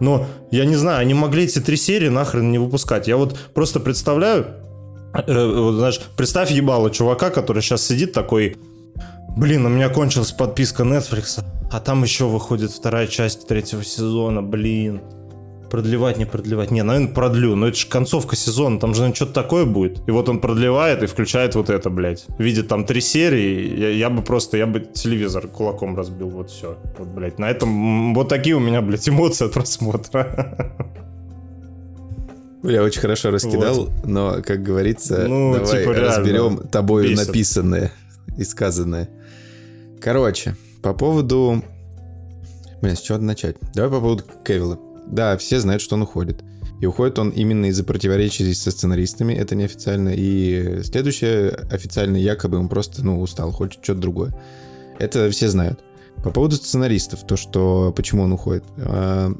[0.00, 3.08] Но я не знаю, они могли эти три серии нахрен не выпускать.
[3.08, 4.46] Я вот просто представляю,
[5.12, 8.56] э, вот, знаешь, представь ебало чувака, который сейчас сидит такой,
[9.36, 15.00] блин, у меня кончилась подписка Netflix, а там еще выходит вторая часть третьего сезона, блин
[15.70, 16.70] продлевать, не продлевать.
[16.70, 17.54] Не, наверное, продлю.
[17.54, 20.06] Но это же концовка сезона, там же наверное, что-то такое будет.
[20.08, 22.26] И вот он продлевает и включает вот это, блядь.
[22.38, 26.78] Видит там три серии, я, я бы просто, я бы телевизор кулаком разбил, вот все.
[26.98, 30.74] Вот, блядь, на этом, вот такие у меня, блядь, эмоции от просмотра.
[32.62, 34.04] Бля, очень хорошо раскидал, вот.
[34.04, 37.28] но, как говорится, ну, давай типа, разберем тобою бесит.
[37.28, 37.92] написанное
[38.36, 39.08] и сказанное.
[40.00, 41.62] Короче, по поводу...
[42.82, 43.56] Блин, с чего начать?
[43.74, 44.78] Давай по поводу Кевилла.
[45.10, 46.42] Да, все знают, что он уходит.
[46.80, 50.10] И уходит он именно из-за противоречий со сценаристами, это неофициально.
[50.14, 54.34] И следующее официально якобы он просто, ну, устал, хочет что-то другое.
[54.98, 55.80] Это все знают.
[56.22, 58.64] По поводу сценаристов, то, что почему он уходит.
[58.78, 59.32] А,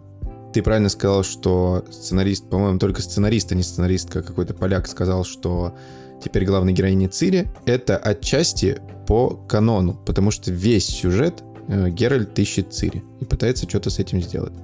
[0.53, 5.77] ты правильно сказал, что сценарист, по-моему, только сценарист, а не сценаристка, какой-то поляк сказал, что
[6.25, 12.73] теперь главной героиня Цири, это отчасти по канону, потому что весь сюжет э, Геральт ищет
[12.73, 14.55] Цири и пытается что-то с этим сделать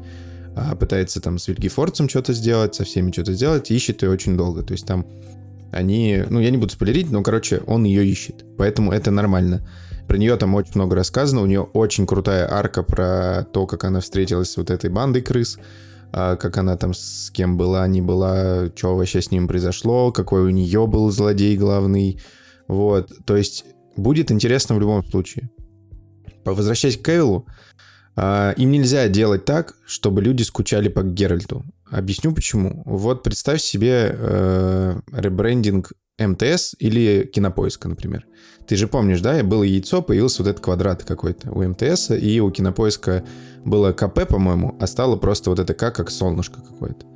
[0.79, 4.63] пытается там с Вильгефорцем что-то сделать, со всеми что-то сделать, ищет ее очень долго.
[4.63, 5.07] То есть там
[5.75, 8.45] они, ну, я не буду спойлерить, но, короче, он ее ищет.
[8.57, 9.67] Поэтому это нормально.
[10.07, 11.43] Про нее там очень много рассказано.
[11.43, 15.59] У нее очень крутая арка про то, как она встретилась с вот этой бандой крыс,
[16.13, 20.43] а, как она там с кем была, не была, что вообще с ним произошло, какой
[20.43, 22.21] у нее был злодей главный.
[22.69, 23.11] Вот.
[23.25, 23.65] То есть
[23.97, 25.51] будет интересно в любом случае.
[26.45, 27.53] Возвращаясь к Кевиллу, а,
[28.17, 31.65] им нельзя делать так, чтобы люди скучали по Геральту.
[31.91, 32.83] Объясню почему.
[32.87, 38.27] Вот представь себе э, ребрендинг МТС или Кинопоиска, например.
[38.67, 42.51] Ты же помнишь, да, было яйцо, появился вот этот квадрат какой-то у МТС, и у
[42.51, 43.25] Кинопоиска
[43.65, 47.07] было КП, по-моему, а стало просто вот это К, как солнышко какое-то.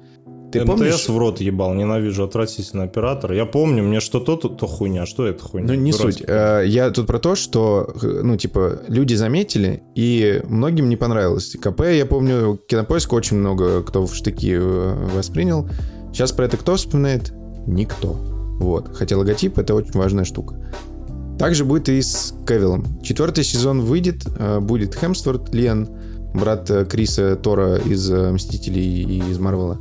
[0.51, 1.09] Ты МТС помнишь?
[1.09, 3.33] в рот ебал, ненавижу отвратительный оператор.
[3.33, 5.69] Я помню, мне что то, то, то хуйня, что это хуйня?
[5.69, 6.13] Ну, не Дурацкий.
[6.13, 6.25] суть.
[6.29, 11.57] Э, я тут про то, что, ну, типа, люди заметили, и многим не понравилось.
[11.61, 15.69] КП, я помню, Кинопоиск очень много кто в штыки э, воспринял.
[16.13, 17.33] Сейчас про это кто вспоминает?
[17.67, 18.17] Никто.
[18.59, 18.97] Вот.
[18.97, 20.57] Хотя логотип— это очень важная штука.
[21.39, 22.85] Также будет и с Кевиллом.
[23.03, 25.89] Четвертый сезон выйдет, э, будет Хемсворт, Лиан,
[26.33, 29.79] брат Криса Тора из «Мстителей» и из Марвела.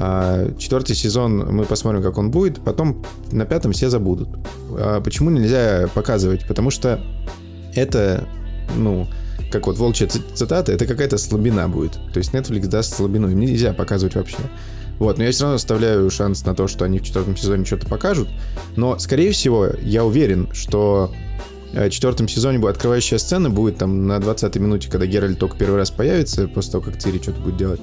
[0.00, 2.60] А, четвертый сезон мы посмотрим, как он будет.
[2.60, 4.28] Потом на пятом все забудут.
[4.70, 6.46] А почему нельзя показывать?
[6.46, 7.00] Потому что
[7.74, 8.28] это,
[8.76, 9.08] ну,
[9.50, 11.98] как вот волчья цитата, это какая-то слабина будет.
[12.12, 14.38] То есть Netflix даст слабину, им нельзя показывать вообще.
[15.00, 17.88] Вот, но я все равно оставляю шанс на то, что они в четвертом сезоне что-то
[17.88, 18.28] покажут.
[18.76, 21.12] Но, скорее всего, я уверен, что
[21.72, 25.76] в четвертом сезоне будет открывающая сцена, будет там на 20-й минуте, когда Геральт только первый
[25.76, 27.80] раз появится, после того, как Цири что-то будет делать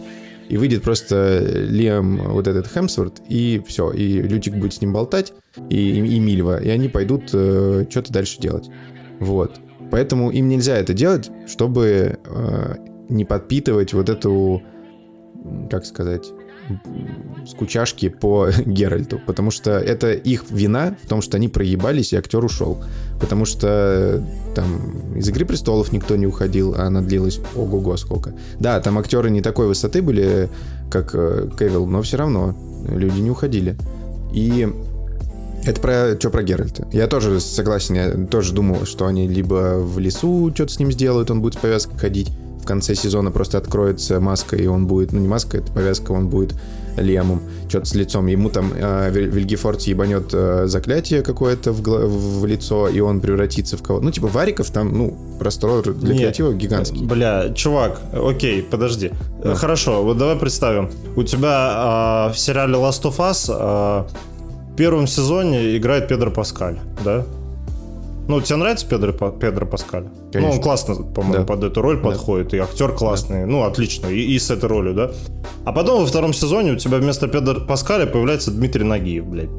[0.49, 5.33] и выйдет просто Лиам, вот этот Хемсворт, и все, и Лютик будет с ним болтать,
[5.69, 8.69] и, и Мильва, и они пойдут э, что-то дальше делать.
[9.19, 9.59] Вот.
[9.91, 12.75] Поэтому им нельзя это делать, чтобы э,
[13.09, 14.61] не подпитывать вот эту,
[15.69, 16.31] как сказать,
[17.47, 22.43] скучашки по Геральту, потому что это их вина в том, что они проебались, и актер
[22.43, 22.83] ушел.
[23.19, 24.23] Потому что
[24.55, 28.33] там из «Игры престолов» никто не уходил, а она длилась ого-го сколько.
[28.59, 30.49] Да, там актеры не такой высоты были,
[30.89, 32.55] как э, Кевилл, но все равно
[32.87, 33.77] люди не уходили.
[34.33, 34.67] И
[35.65, 36.87] это про что про Геральта.
[36.91, 41.31] Я тоже согласен, я тоже думал, что они либо в лесу что-то с ним сделают,
[41.31, 42.31] он будет с повязкой ходить,
[42.65, 46.29] в конце сезона просто откроется маска, и он будет, ну не маска, это повязка, он
[46.29, 46.55] будет
[46.97, 48.25] Лемом, что-то с лицом.
[48.25, 51.81] Ему там э, Вильгефорд ебанет э, заклятие какое-то в,
[52.41, 56.19] в лицо, и он превратится в кого Ну, типа, Вариков там, ну, простор для Не,
[56.19, 57.05] креатива гигантский.
[57.05, 59.11] Бля, чувак, окей, подожди.
[59.43, 59.53] Да.
[59.53, 60.89] Хорошо, вот давай представим.
[61.15, 66.79] У тебя э, в сериале Last of Us э, в первом сезоне играет Педро Паскаль,
[67.03, 67.25] да?
[68.27, 70.09] Ну, тебе нравится Педро, Педро Паскаль?
[70.31, 70.39] Конечно.
[70.41, 71.53] Ну, он классно, по-моему, да.
[71.53, 72.09] под эту роль да.
[72.09, 73.47] подходит, и актер классный, да.
[73.47, 75.11] ну, отлично, и, и с этой ролью, да?
[75.63, 79.49] А потом во втором сезоне у тебя вместо Педро Паскаля появляется Дмитрий Нагиев, блядь.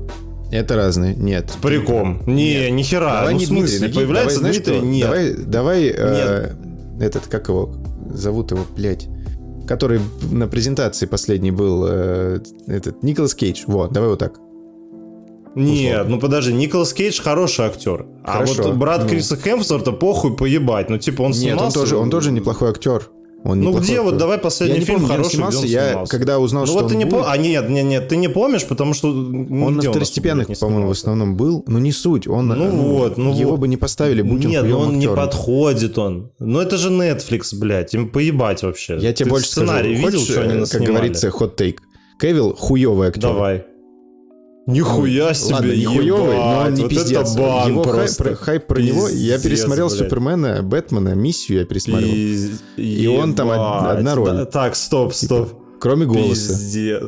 [0.51, 1.51] Это разные, нет.
[1.51, 2.23] С париком.
[2.27, 2.73] Не, нет.
[2.73, 3.21] ни хера.
[3.21, 5.07] Давай ну, не в смысле, Дмитрий, появляется давай, Дмитрий, нет.
[5.07, 6.53] Давай, давай, э,
[7.01, 7.75] этот, как его,
[8.13, 9.09] зовут его, блядь,
[9.67, 10.01] который
[10.31, 14.39] на презентации последний был, э, этот, Николас Кейдж, вот, давай вот так.
[15.57, 16.15] Нет, условно.
[16.15, 18.05] ну подожди, Николас Кейдж хороший актер.
[18.23, 19.09] Хорошо, а вот брат ну.
[19.09, 20.91] Криса Хемсворта похуй поебать.
[20.91, 21.65] Ну, типа, он снимался...
[21.65, 23.09] Нет, он тоже, он тоже неплохой актер.
[23.43, 24.03] Он ну где актер.
[24.03, 26.11] вот давай последний я фильм помню, хороший, снимался, где он я снимался.
[26.11, 27.21] когда узнал, ну, что вот ты не будет...
[27.21, 27.25] пом...
[27.29, 31.37] А нет, нет, нет, ты не помнишь, потому что он на второстепенных, по-моему, в основном
[31.37, 32.27] был, но не суть.
[32.27, 33.61] Он, ну, ну вот, ну его вот.
[33.61, 34.99] бы не поставили, будь нет, он Нет, он актером.
[34.99, 36.33] не подходит он.
[36.39, 38.99] Ну это же Netflix, блядь, им поебать вообще.
[38.99, 40.07] Я тебе больше сценарий скажу.
[40.07, 41.81] видел, Хочешь, что они Как говорится, хот-тейк.
[42.21, 43.23] Кевилл хуёвый актер.
[43.23, 43.65] Давай.
[44.67, 47.31] Нихуя себе, Ладно, нихуёвый, но он не вот пиздец.
[47.33, 48.25] Это бан Его просто.
[48.25, 49.99] хайп, хайп про пиздец, него, я пересмотрел блядь.
[49.99, 52.11] Супермена, Бэтмена, Миссию я пересмотрел.
[52.11, 52.63] Пиз...
[52.77, 54.31] И он там одна роль.
[54.33, 55.53] Да, так, стоп, стоп.
[55.79, 56.53] Кроме голоса.
[56.53, 57.03] Пиздец.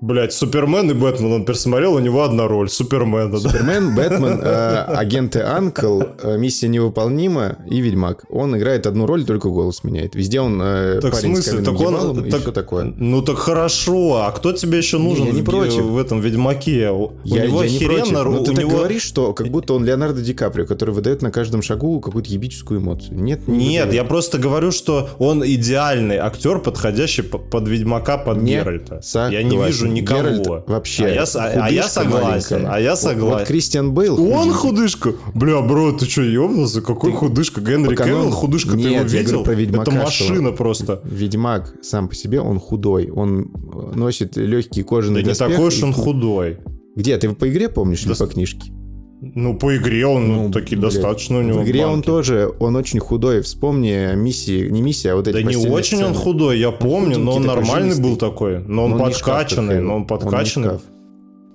[0.00, 3.38] Блять, Супермен и Бэтмен он пересмотрел, у него одна роль, Супермена, да.
[3.38, 8.24] Супермен, Бэтмен, э, агенты Анкл, э, Миссия невыполнима и Ведьмак.
[8.30, 10.14] Он играет одну роль, только голос меняет.
[10.14, 11.62] Везде он э, так парень в смысле?
[11.62, 12.94] так он, так, такое.
[12.96, 15.82] Ну так хорошо, а кто тебе еще нужен не, я не в, против.
[15.82, 16.90] в этом Ведьмаке?
[16.90, 18.70] У я, него я не против, но ты него...
[18.70, 22.80] говоришь, что как будто он Леонардо Ди Каприо, который выдает на каждом шагу какую-то ебическую
[22.80, 23.20] эмоцию.
[23.20, 28.52] Нет, не Нет, я просто говорю, что он идеальный актер, подходящий под Ведьмака, под не
[28.52, 29.00] Геральта.
[29.12, 30.22] Я не вижу никого.
[30.22, 31.06] Геральт вообще.
[31.06, 33.28] А я, а я согласен, а я согласен.
[33.28, 35.14] Вот, вот Кристиан Бейл Он худышка.
[35.34, 36.80] Бля, бро, ты что, ёбнулся?
[36.80, 37.16] Какой ты...
[37.16, 37.60] худышка?
[37.60, 39.44] Генри Кевилл худышка, Нет, ты его видел?
[39.44, 40.56] Про Ведьмака, Это машина что...
[40.56, 41.00] просто.
[41.04, 43.10] Ведьмак сам по себе, он худой.
[43.10, 43.50] Он
[43.94, 46.58] носит легкие кожаные Да не такой уж он худой.
[46.94, 47.16] Где?
[47.18, 48.12] Ты по игре помнишь да...
[48.12, 48.72] или по книжке?
[49.20, 50.92] Ну, по игре он ну, таки блядь.
[50.92, 51.60] достаточно у него.
[51.60, 51.94] В игре банки.
[51.94, 53.42] он тоже, он очень худой.
[53.42, 56.06] Вспомни миссии, не миссия, а вот эти Да не очень сцены.
[56.06, 58.60] он худой, я помню, он но он нормальный был такой.
[58.60, 60.68] Но он, но он подкачанный, но он подкачанный.
[60.68, 60.82] Он не шкаф.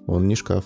[0.08, 0.66] Он не шкаф.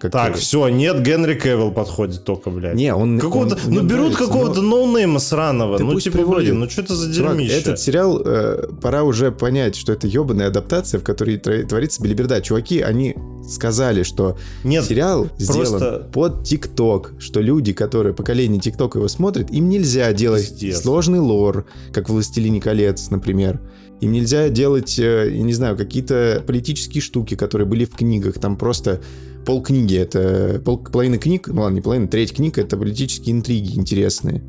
[0.00, 2.74] Как так, все, нет, Генри Кевилл подходит только, блядь.
[2.74, 3.18] Не, он...
[3.18, 4.76] Какого-то, ну, берут какого-то но...
[4.76, 5.78] ноунейма сраного.
[5.78, 6.48] Ты ну, типа, приводит.
[6.48, 7.52] блин, ну, что это за дерьмище?
[7.58, 12.42] Этот сериал, э, пора уже понять, что это ебаная адаптация, в которой творится белиберда.
[12.42, 13.14] Чуваки, они
[13.48, 19.50] сказали, что Нет, сериал сделан просто- под ТикТок, что люди, которые поколение ТикТок его смотрят,
[19.50, 20.82] им нельзя делать Пиздец.
[20.82, 23.60] сложный лор, как в «Властелине колец», например.
[24.00, 28.38] Им нельзя делать, э, я не знаю, какие-то политические штуки, которые были в книгах.
[28.38, 29.00] Там просто
[29.46, 34.42] полкниги, это пол, половина книг, ну ладно, не половина, треть книг, это политические интриги интересные.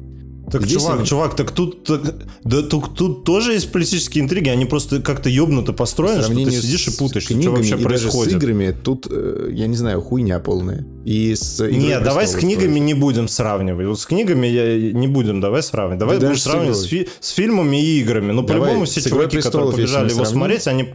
[0.52, 4.50] Так, Здесь чувак, они- чувак, так тут, так- да, тут, тут тоже есть политические интриги,
[4.50, 8.34] они просто как-то ёбнуто построены, По что ты сидишь и путаешь, что вообще и происходит.
[8.34, 10.86] с играми, тут, э, я не знаю, хуйня полная.
[11.04, 12.80] И с «Игрой Нет, давай с книгами тоже.
[12.80, 13.88] не будем сравнивать.
[13.88, 16.00] Вот с книгами я не будем давай сравнивать.
[16.00, 18.32] Давай Да будем сравнивать с, фи- с фильмами и играми.
[18.32, 20.94] Ну, по-любому все с «Игрой чуваки, которые престолов», если побежали его смотреть, они...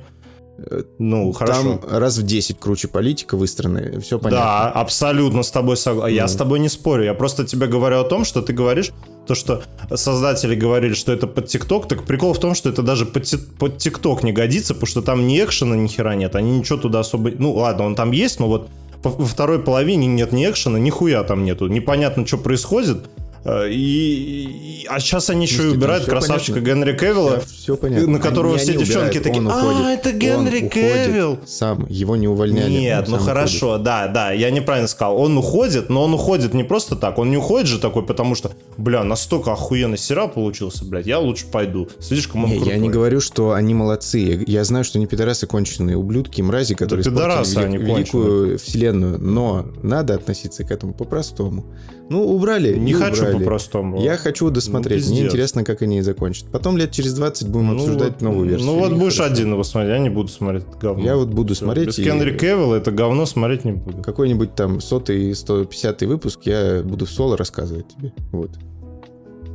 [0.98, 1.78] Ну, хорошо.
[1.78, 4.44] Там раз в 10 круче политика выстроена, все понятно.
[4.44, 6.14] Да, абсолютно с тобой согласен.
[6.14, 6.28] Я Ну.
[6.28, 7.04] с тобой не спорю.
[7.04, 8.92] Я просто тебе говорю о том, что ты говоришь,
[9.26, 9.62] то, что
[9.94, 13.38] создатели говорили, что это под ТикТок, так прикол в том, что это даже под Ти-
[13.58, 17.00] под ТикТок не годится, потому что там ни экшена ни хера нет, они ничего туда
[17.00, 17.30] особо...
[17.30, 18.68] Ну, ладно, он там есть, но вот
[19.02, 21.68] во второй половине нет ни экшена, нихуя там нету.
[21.68, 23.08] Непонятно, что происходит.
[23.44, 26.84] Э, И, и- а сейчас они еще и убирают красавчика понятно.
[26.84, 28.08] Генри Кевилла, все понятно.
[28.08, 31.38] на которого Они- все они девчонки убирают, такие, он «А, уходит, это Генри уходит Кевилл».
[31.46, 32.70] Сам, его не увольняли.
[32.70, 35.16] Нет, ну хорошо, да, да, я неправильно сказал.
[35.18, 37.18] Он уходит, но он уходит не просто так.
[37.18, 41.46] Он не уходит же такой, потому что, бля, настолько охуенный сериал получился, блядь, я лучше
[41.46, 41.88] пойду.
[41.98, 44.18] Слишком он Не, я не говорю, что они молодцы.
[44.18, 49.18] Я, я знаю, что они пидорасы конченые, ублюдки, мрази, которые испортили пидорасы они великую вселенную.
[49.18, 51.64] Но надо относиться к этому по-простому.
[52.10, 52.74] Ну, убрали.
[52.76, 53.29] Не и хочу убрали.
[53.38, 54.02] По-простому.
[54.02, 55.04] Я хочу досмотреть.
[55.06, 56.46] Ну, Мне интересно, как они закончат.
[56.50, 58.66] Потом лет через 20 будем Ну обсуждать вот- новую версию.
[58.70, 59.32] Ну вот будешь хорошо.
[59.34, 61.04] один его смотреть, я не буду смотреть это говно.
[61.04, 61.64] Я вот буду Всё.
[61.64, 61.86] смотреть.
[61.88, 64.02] Без и Генри Кевилла это говно смотреть не буду.
[64.02, 68.12] Какой-нибудь там сотый, 150 выпуск я буду в соло рассказывать тебе.
[68.32, 68.50] Вот.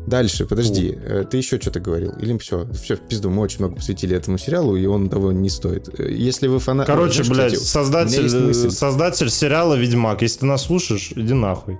[0.08, 2.12] Дальше, подожди, э, ты еще что-то говорил?
[2.22, 2.68] Или все?
[2.74, 5.90] Все, в пизду, мы очень много посвятили этому сериалу, и он того не стоит.
[6.00, 6.86] Э, Если вы фанат...
[6.86, 10.22] Короче, Знаешь, блядь, кстати, создатель, создатель сериала Ведьмак.
[10.22, 11.80] Если ты нас слушаешь, иди нахуй.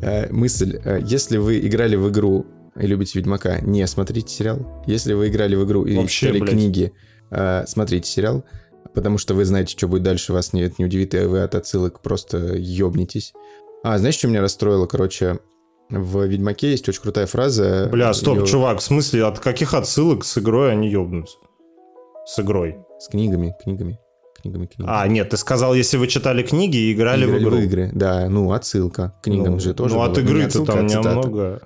[0.00, 0.78] Э, мысль.
[0.84, 4.82] Э, Если вы играли в игру и любите Ведьмака, не смотрите сериал.
[4.86, 6.52] Если вы играли в игру и Вообще, читали блядь.
[6.54, 6.92] книги,
[7.30, 8.44] э, смотрите сериал.
[8.94, 11.54] Потому что вы знаете, что будет дальше, вас не, это не удивит, и вы от
[11.54, 13.32] отсылок просто ёбнетесь.
[13.84, 14.86] А, знаешь, что меня расстроило?
[14.86, 15.38] Короче,
[15.88, 17.88] в Ведьмаке есть очень крутая фраза.
[17.90, 21.36] Бля, стоп, Её- чувак, в смысле, от каких отсылок с игрой они ёбнутся?
[22.26, 22.76] С игрой.
[23.00, 23.98] С книгами, книгами,
[24.42, 24.96] книгами, книгами.
[24.96, 27.56] А, нет, ты сказал, если вы читали книги и играли, в игру.
[27.58, 27.90] игры.
[27.94, 29.14] Да, ну, отсылка.
[29.20, 30.10] к Книгам Ну, же тоже Ну, была.
[30.10, 31.08] от не игры-то там цитата.
[31.08, 31.60] немного.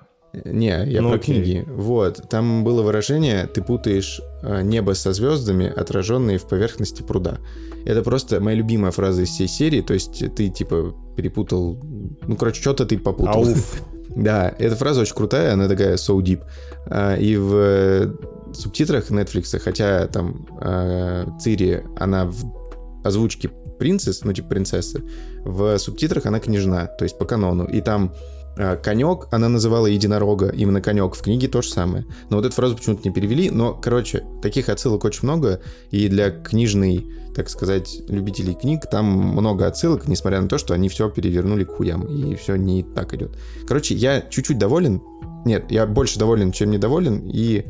[0.45, 1.35] Не, я Ну, про окей.
[1.37, 1.65] книги.
[1.67, 7.39] Вот, там было выражение, ты путаешь э, небо со звездами, отраженные в поверхности пруда.
[7.87, 11.79] Это просто моя любимая фраза из всей серии, то есть ты, типа, перепутал...
[12.27, 13.35] Ну, короче, что-то ты попутал.
[13.49, 13.83] Ауф.
[14.17, 16.41] Да, эта фраза очень крутая, она такая so deep.
[16.87, 18.13] А, И в э,
[18.55, 22.66] субтитрах Netflix, хотя там э, Цири, она в
[23.07, 25.03] озвучке принцесс, ну типа принцессы,
[25.45, 27.65] в субтитрах она княжна, то есть по канону.
[27.67, 28.15] И там
[28.57, 31.15] э, конек, она называла единорога, именно конек.
[31.15, 32.07] В книге то же самое.
[32.31, 33.51] Но вот эту фразу почему-то не перевели.
[33.51, 35.61] Но, короче, таких отсылок очень много.
[35.91, 40.89] И для книжной, так сказать, любителей книг там много отсылок, несмотря на то, что они
[40.89, 42.03] все перевернули к хуям.
[42.07, 43.37] И все не так идет.
[43.67, 45.03] Короче, я чуть-чуть доволен.
[45.45, 47.29] Нет, я больше доволен, чем недоволен.
[47.33, 47.67] И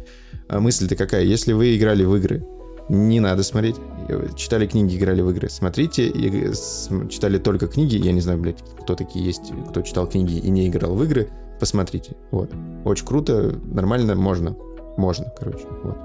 [0.49, 1.25] а, мысль-то какая?
[1.25, 2.43] Если вы играли в игры,
[2.89, 3.77] не надо смотреть.
[4.09, 5.49] Э, Читали книги, играли в игры.
[5.49, 7.97] Смотрите, и, с- читали только книги.
[7.97, 11.29] Я не знаю, блядь, кто такие есть, кто читал книги и не играл в игры.
[11.59, 12.17] Посмотрите.
[12.31, 12.51] Вот.
[12.85, 14.57] Очень круто, нормально, можно.
[14.97, 15.65] Можно, короче.
[15.83, 15.97] Вот.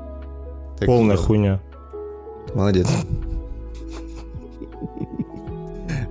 [0.79, 1.61] Так Полная что хуйня.
[2.55, 2.87] Молодец.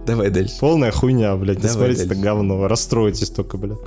[0.07, 0.57] Давай дальше.
[0.61, 1.63] Полная хуйня, блядь.
[1.63, 2.67] Не смотрите это говно.
[2.69, 3.79] Расстроитесь только, блядь.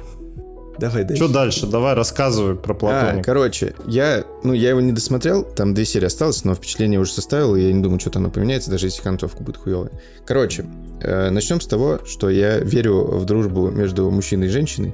[0.79, 1.23] Давай дальше.
[1.23, 1.67] Что дальше?
[1.67, 3.23] Давай рассказывай про А, Платоника.
[3.23, 7.55] короче, я, ну, я его не досмотрел, там две серии осталось, но впечатление уже составил,
[7.55, 9.91] и я не думаю, что-то оно поменяется, даже если концовка будет хуевая.
[10.25, 10.65] Короче,
[11.01, 14.93] э, начнем с того, что я верю в дружбу между мужчиной и женщиной,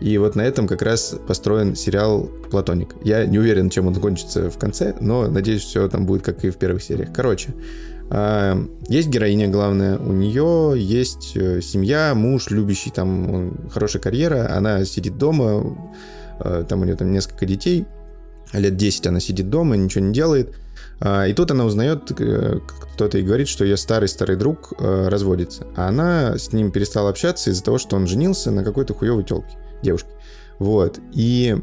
[0.00, 2.94] и вот на этом как раз построен сериал «Платоник».
[3.02, 6.50] Я не уверен, чем он кончится в конце, но надеюсь, все там будет, как и
[6.50, 7.08] в первых сериях.
[7.12, 14.50] Короче, а, есть героиня главная, у нее есть э, семья, муж, любящий, там хорошая карьера,
[14.56, 15.76] она сидит дома,
[16.40, 17.84] э, там у нее там несколько детей,
[18.54, 20.54] лет 10 она сидит дома, ничего не делает,
[21.00, 22.60] А, и тут она узнает, э,
[22.94, 27.62] кто-то ей говорит, что ее старый-старый друг разводится, а она с ним перестала общаться из-за
[27.62, 30.08] того, что он женился на какой-то хуевой телке, девушке.
[30.58, 31.56] Вот, и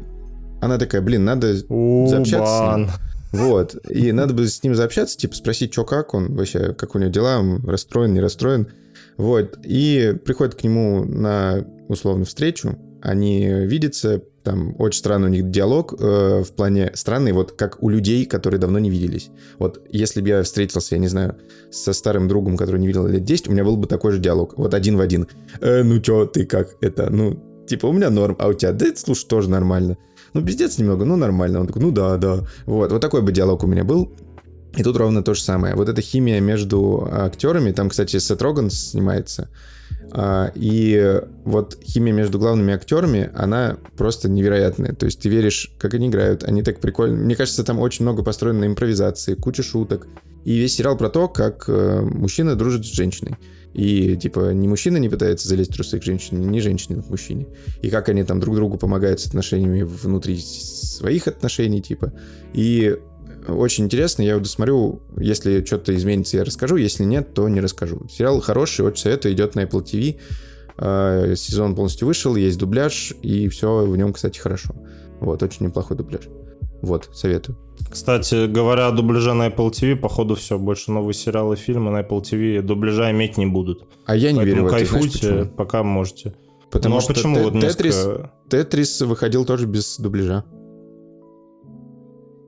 [0.60, 2.90] она такая, блин, надо заобщаться с ним.
[3.36, 3.76] Вот.
[3.88, 7.10] И надо бы с ним заобщаться, типа спросить, что как он вообще, как у него
[7.10, 8.68] дела, он расстроен, не расстроен.
[9.16, 9.58] Вот.
[9.64, 15.94] И приходит к нему на условно встречу, они видятся, там очень странный у них диалог
[15.98, 19.30] э, в плане странный, вот как у людей, которые давно не виделись.
[19.58, 21.36] Вот если бы я встретился, я не знаю,
[21.70, 24.54] со старым другом, который не видел лет 10, у меня был бы такой же диалог,
[24.56, 25.28] вот один в один.
[25.60, 28.86] Э, ну чё, ты как это, ну, типа, у меня норм, а у тебя, да,
[28.96, 29.98] слушай, тоже нормально.
[30.36, 31.60] Ну, пиздец немного, ну, нормально.
[31.60, 32.44] Он такой, ну, да, да.
[32.66, 34.12] Вот, вот такой бы диалог у меня был.
[34.76, 35.74] И тут ровно то же самое.
[35.74, 39.48] Вот эта химия между актерами, там, кстати, Сет Роган снимается,
[40.12, 44.92] а, и вот химия между главными актерами, она просто невероятная.
[44.92, 47.16] То есть ты веришь, как они играют, они так прикольно.
[47.16, 50.06] Мне кажется, там очень много построено на импровизации, куча шуток.
[50.46, 53.34] И весь сериал про то, как э, мужчина дружит с женщиной.
[53.74, 57.48] И, типа, ни мужчина не пытается залезть в трусы к женщине, ни женщина к мужчине.
[57.82, 62.12] И как они там друг другу помогают с отношениями внутри своих отношений, типа.
[62.54, 62.96] И
[63.48, 65.02] очень интересно, я его досмотрю.
[65.16, 66.76] Если что-то изменится, я расскажу.
[66.76, 68.06] Если нет, то не расскажу.
[68.08, 69.34] Сериал хороший, очень советую.
[69.34, 70.20] Идет на Apple TV.
[70.78, 74.76] А, сезон полностью вышел, есть дубляж, и все в нем, кстати, хорошо.
[75.18, 76.28] Вот, очень неплохой дубляж.
[76.82, 77.58] Вот, советую.
[77.90, 82.22] Кстати, говоря о дубляже на Apple TV, походу все, больше новые сериалы фильмы на Apple
[82.22, 83.86] TV дубляжа иметь не будут.
[84.06, 84.76] А я не Поэтому верю в это.
[84.76, 86.34] кайфуйте, знаешь, пока можете.
[86.70, 90.44] Потому ну, а что почему вот Тетрис, несколько- Тетрис выходил тоже без дубляжа.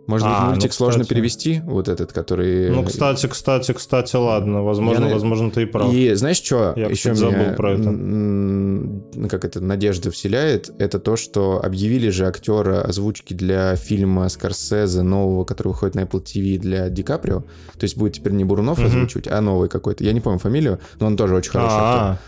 [0.08, 1.14] Может быть, А, ну, мультик сложно кстати.
[1.14, 2.70] перевести, вот этот, который...
[2.70, 5.92] Ну, кстати, кстати, кстати, ладно, возможно, Я возможно, ты и прав.
[5.92, 7.90] И знаешь, что Я, еще кстати, меня, забыл про это.
[7.90, 15.02] ну, как это, надежда вселяет, это то, что объявили же актера озвучки для фильма Скорсезе
[15.02, 17.40] нового, который выходит на Apple TV для Ди Каприо.
[17.78, 18.86] То есть будет теперь не Бурунов Мгм.
[18.86, 20.04] озвучивать, а новый какой-то.
[20.04, 22.00] Я не помню фамилию, но он тоже очень хороший актер.
[22.02, 22.18] А,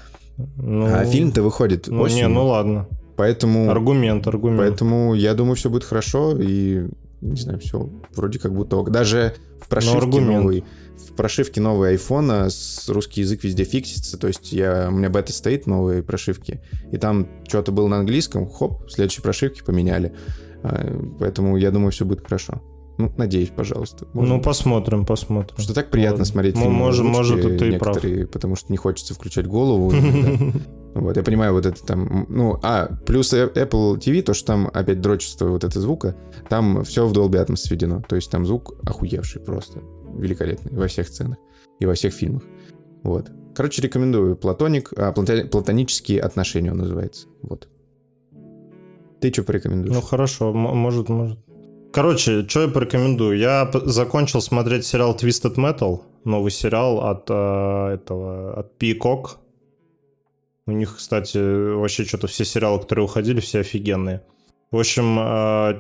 [0.58, 2.86] ну, А фильм-то выходит ну, осенью, не, ну ладно.
[3.16, 3.70] поэтому...
[3.70, 4.58] Аргумент, аргумент.
[4.60, 6.86] Поэтому я думаю, все будет хорошо, и
[7.20, 8.90] не знаю, все вроде как будто ок.
[8.90, 10.64] Даже в прошивке новой,
[10.96, 14.18] в прошивке новой айфона с русский язык везде фиксится.
[14.18, 16.60] То есть я, у меня бета стоит новой прошивки,
[16.92, 20.14] и там что-то было на английском, хоп, в следующей прошивке поменяли.
[20.62, 22.62] А, Поэтому я думаю, все будет хорошо.
[23.00, 24.06] Ну, надеюсь, пожалуйста.
[24.12, 25.56] Может Ну, посмотрим, посмотрим.
[25.58, 26.24] Что так приятно Ладно.
[26.26, 28.00] смотреть фильмы может- может, ты и прав.
[28.32, 29.92] потому что не хочется включать голову.
[30.92, 34.68] Вот, я понимаю, вот это там, ну, а, плюс э- Apple TV, то, что там
[34.74, 36.16] опять дрочество вот это звука,
[36.48, 39.82] там все в Dolby Atmos сведено, то есть там звук охуевший просто,
[40.16, 41.38] великолепный во всех сценах
[41.78, 42.42] и во всех фильмах.
[43.04, 43.30] Вот.
[43.54, 44.34] Короче, рекомендую.
[44.36, 47.28] Платоник, а, платонические отношения он называется.
[47.42, 47.68] Вот.
[49.20, 49.94] Ты что порекомендуешь?
[49.94, 51.38] Ну хорошо, может, может.
[51.92, 53.38] Короче, что я порекомендую?
[53.38, 59.30] Я закончил смотреть сериал Twisted Metal, новый сериал от э, этого, от Peacock.
[60.66, 61.38] У них, кстати,
[61.74, 64.22] вообще что-то все сериалы, которые уходили, все офигенные.
[64.70, 65.16] В общем,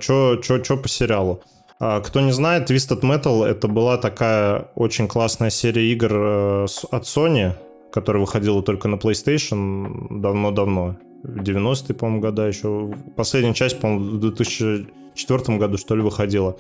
[0.02, 1.42] что по сериалу?
[1.78, 7.04] А, Кто не знает, Twisted Metal это была такая очень классная серия игр э, от
[7.04, 7.52] Sony,
[7.90, 10.96] которая выходила только на PlayStation давно-давно.
[11.22, 12.92] В 90-е, по-моему, года еще.
[13.16, 14.20] Последняя часть, по-моему, в
[15.14, 16.56] 2004 году, что ли, выходила.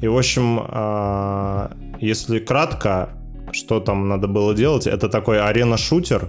[0.00, 3.10] И, в общем, а, если кратко,
[3.52, 6.28] что там надо было делать, это такой арена-шутер,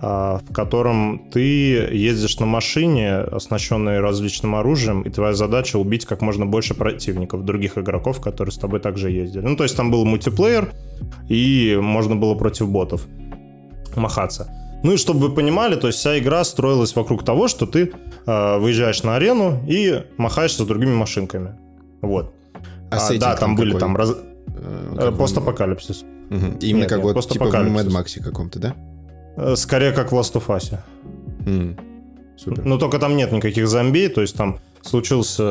[0.00, 6.22] а, в котором ты ездишь на машине, оснащенной различным оружием, и твоя задача убить как
[6.22, 9.42] можно больше противников, других игроков, которые с тобой также ездили.
[9.42, 10.72] Ну, то есть там был мультиплеер,
[11.28, 13.06] и можно было против ботов
[13.96, 14.48] махаться.
[14.82, 17.92] Ну и чтобы вы понимали, то есть вся игра строилась вокруг того, что ты
[18.26, 21.56] э, выезжаешь на арену и махаешься с другими машинками.
[22.00, 22.32] Вот.
[22.90, 23.80] А, сеттинг да, там были какой?
[23.80, 24.10] там раз...
[24.56, 26.04] Э, э, постапокалипсис.
[26.30, 26.58] Мгм.
[26.60, 27.54] Именно Нет, как нет, вот типа в.
[27.54, 28.74] Mad Max каком-то, да?
[29.36, 30.78] Э, Скорее как в Last of Us.
[31.46, 31.76] М,
[32.36, 32.64] Супер.
[32.64, 35.42] Но только там нет никаких зомби, то есть там случился,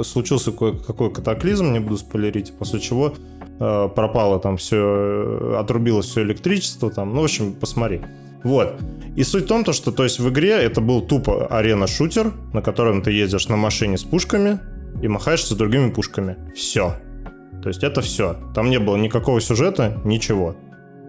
[0.00, 3.12] э, случился кое-какой катаклизм, не буду спойлерить, после чего
[3.58, 8.00] э, пропало там все, отрубилось все электричество там, ну, в общем, посмотри.
[8.44, 8.80] Вот.
[9.16, 12.62] И суть в том, то, что то есть в игре это был тупо арена-шутер, на
[12.62, 14.58] котором ты ездишь на машине с пушками
[15.02, 16.36] и махаешься с другими пушками.
[16.56, 16.96] Все.
[17.62, 18.36] То есть это все.
[18.54, 20.56] Там не было никакого сюжета, ничего.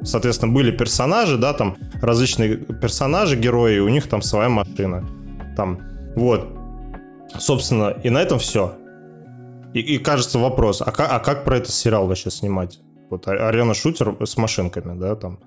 [0.04, 5.08] Соответственно, были персонажи, да, там различные персонажи, герои, у них там своя машина.
[5.56, 5.80] Там,
[6.16, 6.48] вот.
[7.40, 8.76] Собственно, и на этом все.
[9.74, 12.80] И, и кажется вопрос, а как, а как про этот сериал вообще снимать?
[13.10, 15.40] Вот а- арена-шутер с машинками, да, там.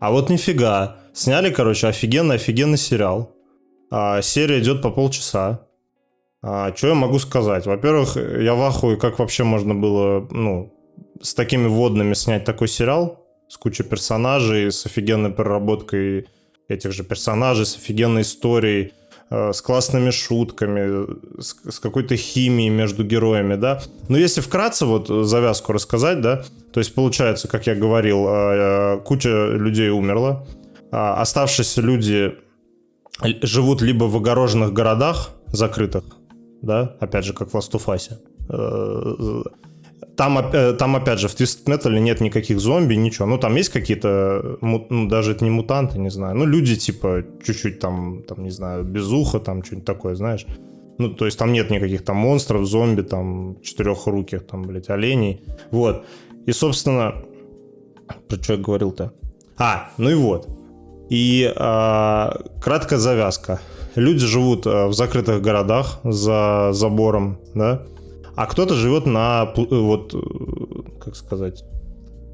[0.00, 0.96] А вот нифига.
[1.12, 3.36] Сняли, короче, офигенный-офигенный сериал.
[3.90, 5.66] А, серия идет по полчаса.
[6.42, 7.66] А, что я могу сказать?
[7.66, 10.72] Во-первых, я в ахуе, как вообще можно было, ну,
[11.20, 16.28] с такими водными снять такой сериал, с кучей персонажей, с офигенной проработкой
[16.68, 18.94] этих же персонажей, с офигенной историей,
[19.30, 21.06] с классными шутками,
[21.40, 23.80] с, с какой-то химией между героями, да.
[24.08, 29.00] Но если вкратце вот завязку рассказать, да, то есть получается, как я говорил, э, э,
[29.04, 30.44] куча людей умерла,
[30.90, 32.34] а оставшиеся люди
[33.42, 36.04] живут либо в огороженных городах закрытых,
[36.62, 38.18] да, опять же, как в.
[38.48, 39.42] Э,
[40.20, 43.26] Там, э, там, опять же, в Twisted Metal нет никаких зомби, ничего.
[43.26, 46.36] Ну, там есть какие-то, ну, даже это не мутанты, не знаю.
[46.36, 50.46] Ну, люди, типа, чуть-чуть там, там, не знаю, без уха, там, что-нибудь такое, знаешь.
[50.98, 55.40] Ну, то есть там нет никаких там монстров, зомби, там, четырехруких, там, блядь, оленей.
[55.70, 56.04] Вот.
[56.44, 57.14] И, собственно,
[58.28, 59.12] про что я говорил-то?
[59.56, 60.48] А, ну и вот.
[61.08, 63.58] И а, краткая завязка.
[63.94, 67.86] Люди живут а, в закрытых городах за забором, да,
[68.40, 70.18] а кто-то живет на, э, вот, э,
[70.98, 71.62] как сказать,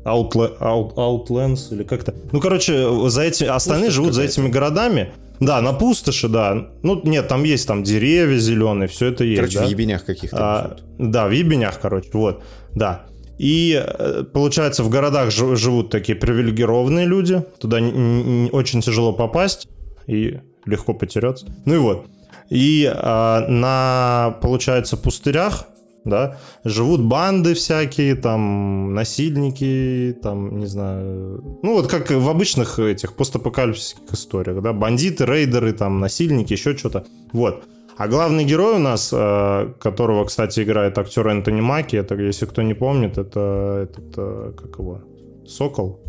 [0.04, 2.14] Outla- Out- Outlands или как-то.
[2.30, 5.12] Ну, короче, за эти, остальные Пустошь живут за этими городами.
[5.40, 6.68] Да, на пустоши, да.
[6.84, 9.40] Ну, нет, там есть там деревья зеленые, все это есть.
[9.40, 9.66] Короче, да?
[9.66, 10.36] в ебенях каких-то.
[10.38, 13.07] А, да, в ебенях, короче, вот, да.
[13.36, 19.66] И э, получается, в городах жи- живут такие привилегированные люди, туда очень тяжело попасть
[20.07, 21.46] и легко потеряться.
[21.64, 22.07] Ну и вот.
[22.48, 25.66] И а, на, получается, пустырях,
[26.07, 33.12] да, живут банды всякие, там, насильники, там, не знаю, ну вот как в обычных этих
[33.14, 37.64] постапокалипсисских историях, да, бандиты, рейдеры, там, насильники, еще что-то, вот.
[37.98, 42.62] А главный герой у нас, э, которого, кстати, играет актер Энтони Маки, это, если кто
[42.62, 45.00] не помнит, это этот, э, как его,
[45.46, 46.00] Сокол?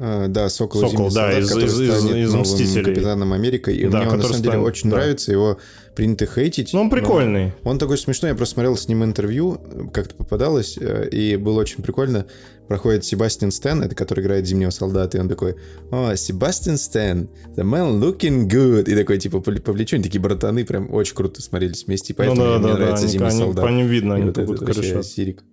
[0.00, 2.94] А, да, Сокол, Сокол, да, солдат, из- из- из- из «Мстителей».
[2.94, 3.70] Капитаном Америка.
[3.70, 4.96] И Да, мне он, на самом деле, станет- очень да.
[4.96, 5.32] нравится.
[5.32, 5.58] Его
[5.94, 6.72] принято хейтить.
[6.72, 7.52] Ну, он прикольный.
[7.62, 8.30] Он такой смешной.
[8.32, 9.60] Я просто смотрел с ним интервью,
[9.92, 12.26] как-то попадалось, э, и было очень прикольно.
[12.68, 15.56] Проходит Себастьян Стэн, это который играет Зимнего солдата, и он такой,
[15.90, 18.90] о, Себастьян Стэн, the man looking good.
[18.90, 22.12] И такой, типа, по, плечу, они такие братаны, прям очень круто смотрелись вместе.
[22.12, 23.64] И поэтому ну да, мне да, да, нравится они, Зимний они- солдат.
[23.64, 25.02] по ним видно, И они вот этот вообще.
[25.02, 25.44] Сирик.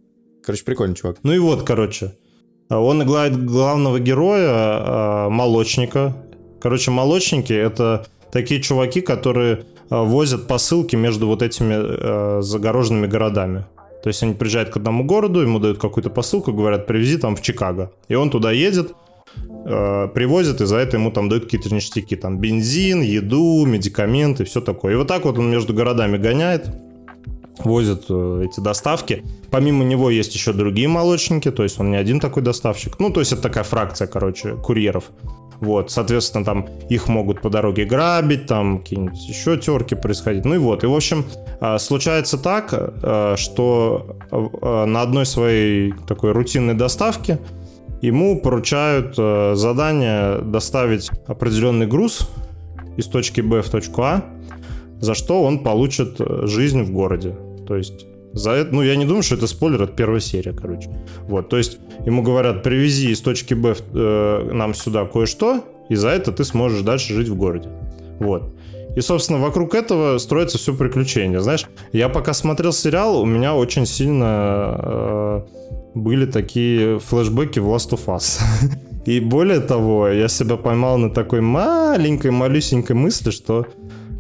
[0.44, 1.18] Короче, прикольный чувак.
[1.24, 2.14] Ну и вот, короче.
[2.70, 6.16] Он играет главного героя, а, молочника.
[6.62, 13.66] Короче, молочники— это такие чуваки, которые а, возят посылки между вот этими а, загороженными городами.
[14.04, 17.42] То есть они приезжают к одному городу, ему дают какую-то посылку, говорят, привези там в
[17.42, 17.92] Чикаго.
[18.08, 18.94] И он туда едет,
[19.66, 22.16] э, привозит, и за это ему там дают какие-то ништяки.
[22.16, 24.94] Там бензин, еду, медикаменты, все такое.
[24.94, 26.68] И вот так вот он между городами гоняет,
[27.60, 29.24] возит э, эти доставки.
[29.52, 33.00] Помимо него есть еще другие молочники, то есть он не один такой доставщик.
[33.00, 35.12] Ну, то есть это такая фракция, короче, курьеров.
[35.62, 40.44] Вот, соответственно, там их могут по дороге грабить, там какие-нибудь еще терки происходить.
[40.44, 41.24] Ну и вот, и в общем,
[41.60, 47.40] а, случается так, а, что а, на одной своей такой рутинной доставке
[48.02, 52.28] ему поручают задание доставить определенный груз
[52.98, 54.26] из точки Б в точку А,
[55.00, 57.36] за что он получит жизнь в городе.
[57.68, 60.90] То есть за это, ну я не думаю, что это спойлер, это первая серия, короче.
[61.28, 66.10] Вот, то есть ему говорят, привези из точки Б э, нам сюда кое-что, и за
[66.10, 67.70] это ты сможешь дальше жить в городе.
[68.20, 68.54] Вот.
[68.96, 71.40] И, собственно, вокруг этого строится все приключение.
[71.40, 75.42] Знаешь, я пока смотрел сериал, у меня очень сильно э,
[75.96, 78.42] были такие флешбеки в Last of Us.
[79.06, 83.66] И более того, я себя поймал на такой маленькой, малюсенькой мысли, что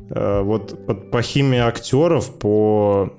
[0.09, 3.13] э, вот по, по химии актеров, по,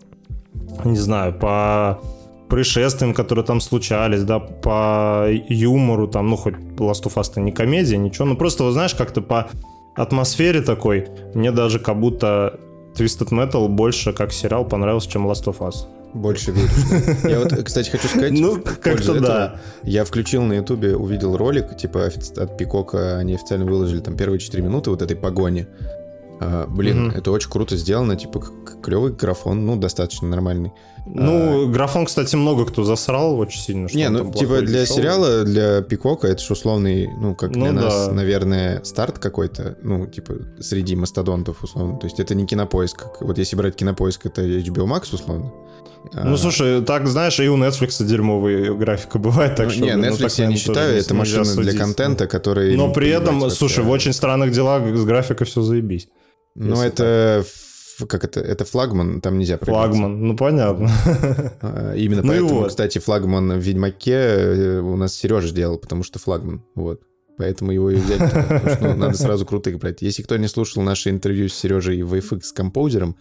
[0.84, 2.00] не знаю, по
[2.48, 7.96] происшествиям, которые там случались, да, по юмору, там, ну, хоть Last of Us-то не комедия,
[7.96, 9.48] ничего, ну, просто, вот знаешь, как-то по
[9.94, 12.58] атмосфере такой, мне даже как будто
[12.94, 15.86] Twisted Metal больше как сериал понравился, чем Last of Us.
[16.12, 17.22] Больше веришь.
[17.24, 19.60] Я вот, кстати, хочу сказать, Ну, как-то да.
[19.82, 24.62] Я включил на ютубе, увидел ролик, типа от Пикока, они официально выложили там первые 4
[24.62, 25.66] минуты вот этой погони.
[26.40, 27.16] А, блин, Мгм.
[27.16, 28.42] это очень круто сделано, типа
[28.82, 30.72] клевый графон, ну, достаточно нормальный.
[31.06, 33.88] Ну, графон, кстати, много кто засрал очень сильно.
[33.88, 34.86] что Не, ну, типа для дешевый.
[34.86, 38.12] сериала, для Пикока, это же условный, ну, как Ну для нас, да.
[38.12, 41.98] наверное, старт какой-то, ну, типа, среди мастодонтов, условно.
[41.98, 43.06] То есть это не кинопоиск.
[43.20, 45.52] Вот если брать кинопоиск, это HBO Max, условно.
[46.14, 49.84] Ну, А, слушай, так, знаешь, и у Netflix дерьмовая графика бывает, так ну, что...
[49.84, 51.78] не, ну, Netflix так, я не считаю, это машина для судить.
[51.78, 52.76] контента, который...
[52.76, 56.08] Но при этом, слушай, в очень странных делах с графикой все заебись.
[56.54, 57.38] Ну, это...
[57.40, 57.46] ф-
[58.06, 58.40] Как это?
[58.40, 59.88] Это флагман, там нельзя пробиться.
[59.88, 60.88] Флагман, ну понятно.
[61.60, 62.68] А, Именно Ну поэтому, вот.
[62.68, 66.62] кстати, флагман в Ведьмаке э, у нас Сережа делал, потому что флагман.
[66.74, 67.00] Вот.
[67.38, 68.18] Поэтому его и взяли.
[68.20, 70.02] потому что, ну, надо сразу крутых брать.
[70.02, 73.16] Если кто не слушал наше интервью с Сережей в FX композером,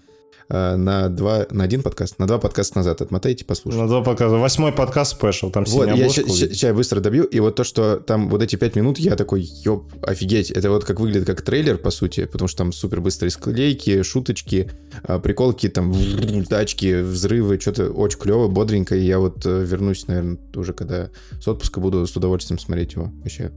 [0.49, 3.81] на два, на один подкаст, на два подкаста назад отмотайте, послушайте.
[3.81, 4.37] На два показа.
[4.37, 8.41] Восьмой подкаст спешл, там Вот, я сейчас быстро добью, и вот то, что там вот
[8.41, 12.25] эти пять минут, я такой, ёп, офигеть, это вот как выглядит как трейлер, по сути,
[12.25, 14.71] потому что там супер быстрые склейки, шуточки,
[15.03, 15.93] а, приколки, там,
[16.49, 21.47] тачки, взрывы, что-то очень клево, бодренько, и я вот э, вернусь, наверное, уже когда с
[21.47, 23.51] отпуска буду с удовольствием смотреть его, вообще,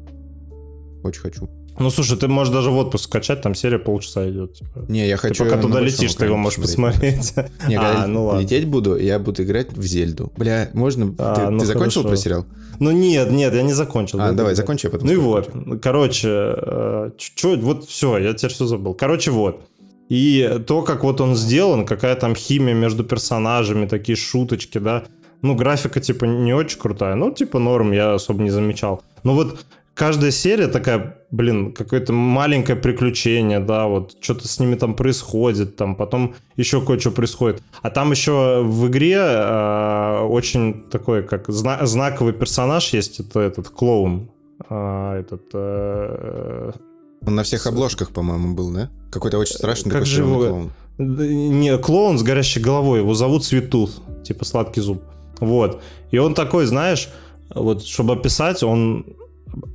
[1.03, 1.64] очень хочу.
[1.79, 4.55] Ну, слушай, ты можешь даже в отпуск скачать, там серия полчаса идет.
[4.55, 4.85] Типа.
[4.89, 5.45] Не, я хочу...
[5.45, 7.35] Ты пока туда летишь, ты его можешь посмотреть.
[7.69, 8.41] Не, А, ну ладно.
[8.41, 10.33] лететь буду, я буду играть в Зельду.
[10.37, 11.13] Бля, можно...
[11.19, 12.09] А, ты ну ты закончил хорошо.
[12.09, 12.47] про сериал?
[12.81, 14.21] Ну нет, нет, я не закончил.
[14.21, 14.63] А, Да, давай, да, да.
[14.63, 15.51] закончи, я потом Ну и вот,
[15.83, 18.95] короче, э, чё, вот все, я теперь все забыл.
[18.95, 19.61] Короче, вот.
[20.09, 25.05] И то, как вот он сделан, какая там химия между персонажами, такие шуточки, да.
[25.43, 27.15] Ну, графика, типа, не очень крутая.
[27.17, 29.03] Ну, типа, норм, я особо не замечал.
[29.25, 29.59] Но вот
[29.95, 35.95] каждая серия такая, блин, какое-то маленькое приключение, да, вот что-то с ними там происходит, там
[35.97, 37.63] потом еще кое-что происходит.
[37.83, 43.69] А там еще в игре э, очень такой, как зна- знаковый персонаж есть, это этот
[43.69, 44.29] клоун.
[44.69, 45.43] А, этот...
[45.53, 46.73] э,
[47.27, 48.91] Он на всех обложках, по-моему, был, да?
[49.11, 50.73] Какой-то очень страшный Как же его- клоун.
[50.97, 53.91] Не, клоун с горящей головой, его зовут Светут,
[54.25, 55.03] типа сладкий зуб.
[55.41, 55.83] Вот.
[56.13, 57.09] И он такой, знаешь,
[57.53, 59.05] вот чтобы описать, он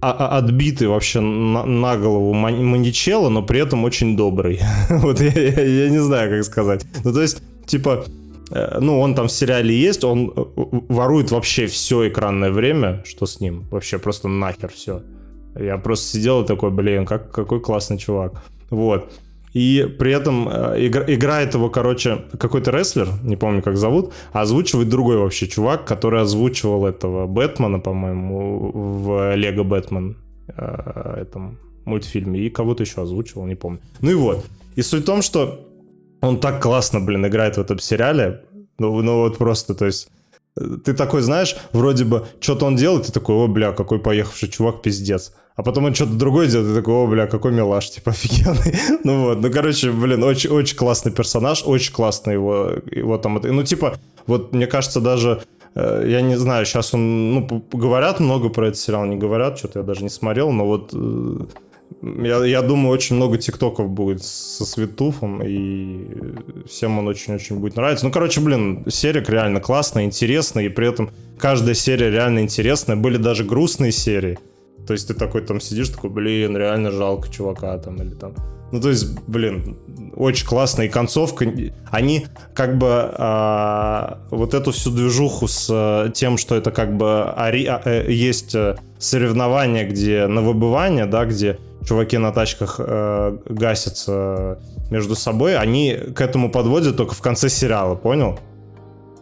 [0.01, 4.59] отбитый вообще на, на голову ман- маньячелло, но при этом очень добрый.
[4.89, 6.85] вот я, я- я не знаю, как сказать.
[7.03, 8.05] Ну, то есть, типа,
[8.51, 10.43] э, ну, он там в сериале есть, он э,
[10.89, 13.65] ворует вообще все экранное время, что с ним.
[13.71, 15.01] Вообще просто нахер все.
[15.59, 18.41] Я просто сидел и такой, блин, как, какой классный чувак.
[18.69, 19.11] Вот.
[19.53, 24.41] И при этом э, игра- играет его, короче, какой-то рестлер, не помню, как зовут, а
[24.41, 30.17] озвучивает другой вообще чувак, который озвучивал этого Бэтмена, по-моему, в Лего Бэтмен
[30.55, 33.79] э, этом мультфильме, и кого-то еще озвучивал, не помню.
[34.01, 34.45] Ну и вот.
[34.75, 35.67] И суть в том, что
[36.21, 38.43] он так классно, блин, играет в этом сериале,
[38.77, 40.09] ну, ну вот просто, то есть
[40.57, 44.49] э, ты такой, знаешь, вроде бы, что-то он делает, ты такой, о, бля, какой поехавший
[44.49, 45.33] чувак, пиздец.
[45.59, 48.79] А потом он что-то другое делает, ты такой, о, бля, какой милаш, типа, офигенный.
[49.03, 53.63] ну вот, ну, короче, блин, очень, очень классный персонаж, очень классно его, его там, ну,
[53.63, 55.41] типа, вот, мне кажется, даже,
[55.75, 59.79] э, я не знаю, сейчас он, ну, говорят много про этот сериал, не говорят, что-то
[59.79, 61.39] я даже не смотрел, но вот э,
[62.03, 66.07] я, я думаю, очень много тиктоков будет со Светуфом, и
[66.69, 68.05] всем он очень-очень будет нравиться.
[68.05, 72.95] Ну, короче, блин, серия реально классная, интересная, и при этом каждая серия реально интересная.
[72.95, 74.39] Были даже грустные серии.
[74.89, 78.33] То есть ты такой там сидишь, такой, блин, реально жалко чувака там, или там...
[78.71, 79.77] Ну, то есть, блин,
[80.15, 80.81] очень классно.
[80.81, 81.45] И концовка,
[81.91, 82.25] они
[82.55, 87.67] как бы а, вот эту всю движуху с а, тем, что это как бы ари-
[87.67, 94.57] а, э, есть э, соревнования, где на выбывание, да, где чуваки на тачках э, гасятся
[94.89, 98.39] между собой, они к этому подводят только в конце сериала, понял?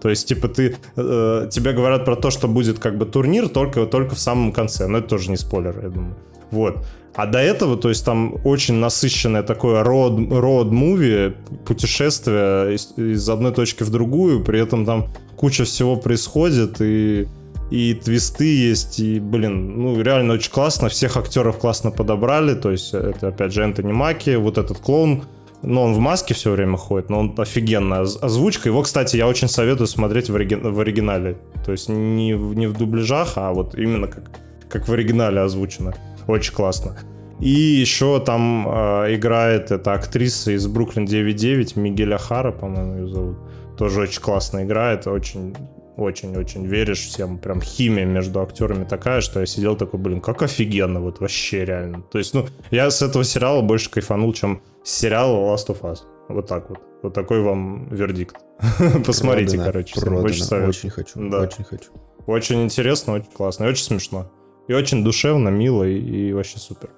[0.01, 3.85] То есть, типа, ты, э, тебе говорят про то, что будет как бы турнир только,
[3.85, 4.87] только в самом конце.
[4.87, 6.15] Но это тоже не спойлер, я думаю.
[6.51, 6.85] Вот.
[7.17, 11.33] А до этого, то есть там очень насыщенное такое movie,
[11.65, 17.27] путешествие из, из одной точки в другую, при этом там куча всего происходит, и,
[17.71, 22.93] и твисты есть, и, блин, ну, реально очень классно, всех актеров классно подобрали, то есть
[22.93, 25.23] это, опять же, Энтони Маки, вот этот клоун,
[25.63, 28.69] но он в маске все время ходит, но он офигенная оз- озвучка.
[28.69, 31.37] Его, кстати, я очень советую смотреть в, ориги- в оригинале.
[31.65, 34.29] То есть не, не в дубляжах, а вот именно как,
[34.69, 35.93] как в оригинале озвучено.
[36.27, 36.97] Очень классно.
[37.39, 43.37] И еще там э, играет эта актриса из Бруклин 9.9, Мигеля Хара, по-моему, ее зовут.
[43.77, 45.55] Тоже очень классно играет, очень
[45.97, 47.39] очень-очень веришь всем.
[47.39, 52.03] Прям химия между актерами такая, что я сидел такой, блин, как офигенно, вот вообще реально.
[52.11, 55.99] То есть, ну, я с этого сериала больше кайфанул, чем сериала Last of Us.
[56.29, 56.79] Вот так вот.
[57.03, 58.37] Вот такой вам вердикт.
[59.05, 59.99] Посмотрите, Продано, короче.
[60.01, 60.21] продано.
[60.23, 60.69] Очень советую.
[60.69, 61.41] Очень хочу, Да.
[61.41, 61.91] очень хочу.
[62.25, 64.31] Очень интересно, очень классно и очень смешно.
[64.67, 66.89] И очень душевно, мило и, и вообще супер.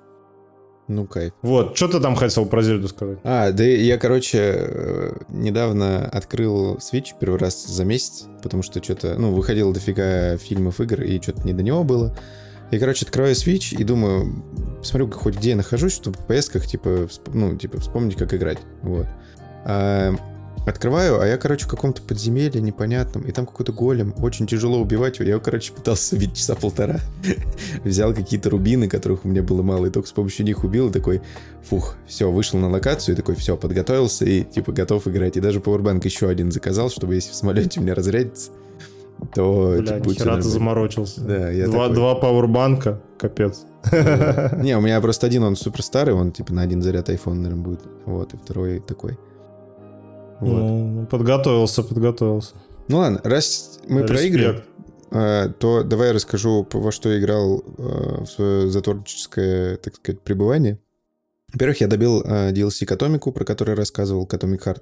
[0.88, 1.34] Ну, кайф.
[1.44, 3.20] Вот, что ты там хотел про Зельду сказать?
[3.24, 9.14] А, да я, короче, э, недавно открыл Switch первый раз за месяц, потому что что-то,
[9.20, 12.18] ну, выходило дофига фильмов, игр, и что-то не до него было.
[12.72, 14.44] И, короче, открываю Switch и думаю,
[14.80, 18.60] посмотрю, хоть где я нахожусь, чтобы в поездках, типа, ну, типа, вспомнить, как играть.
[18.84, 19.08] Вот.
[19.66, 20.14] А,
[20.68, 25.20] открываю, а я, короче, в каком-то подземелье непонятном, и там какой-то голем, очень тяжело убивать
[25.20, 25.30] его.
[25.30, 27.00] Я короче, пытался убить часа полтора.
[27.84, 30.94] Взял какие-то рубины, которых у меня было мало, и только с помощью них убил, и
[30.94, 31.22] такой,
[31.68, 35.38] фух, все, вышел на локацию, и такой, все, подготовился, и, типа, готов играть.
[35.38, 38.52] И даже пауэрбанк еще один заказал, чтобы если в самолете меня разрядится,
[39.34, 41.22] то, Бля, типа, нихера ты заморочился.
[41.22, 43.66] Да, я два, такой- два пауэрбанка, капец.
[43.92, 47.64] Не, у меня просто один, он супер старый, он, типа, на один заряд iPhone, наверное,
[47.64, 47.82] будет.
[48.06, 49.18] Вот, и второй такой.
[50.40, 50.58] Вот.
[50.58, 52.56] Ну, подготовился, подготовился.
[52.88, 54.64] Ну ладно, раз мы про игры,
[55.12, 60.22] э, то давай я расскажу, во что я играл э, в свое затворническое, так сказать,
[60.22, 60.80] пребывание.
[61.54, 64.82] Во-первых, я добил э, DLC к Атомику, про который рассказывал, к Atomic Heart.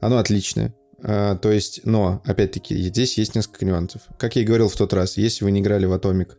[0.00, 0.74] Оно отличное.
[1.02, 4.02] А, то есть, но, опять-таки, здесь есть несколько нюансов.
[4.18, 6.30] Как я и говорил в тот раз, если вы не играли в Atomic,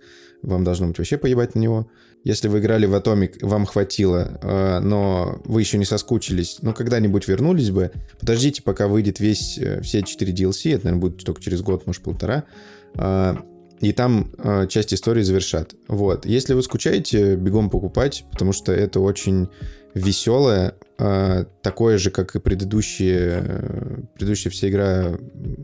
[0.42, 1.90] вам должно быть вообще поебать на него.
[2.24, 7.28] Если вы играли в Atomic, вам хватило, а, но вы еще не соскучились, но когда-нибудь
[7.28, 11.62] вернулись бы, подождите, пока выйдет весь, э, все 4 DLC, это, наверное, будет только через
[11.62, 12.46] год, может, полтора,
[12.96, 13.38] а,
[13.80, 14.32] и там
[14.70, 15.76] часть истории завершат.
[15.88, 16.26] Вот.
[16.26, 19.50] Если вы скучаете, бегом покупать, потому что это очень
[19.94, 25.18] веселое, э, такое же, как и предыдущие, э, предыдущая вся игра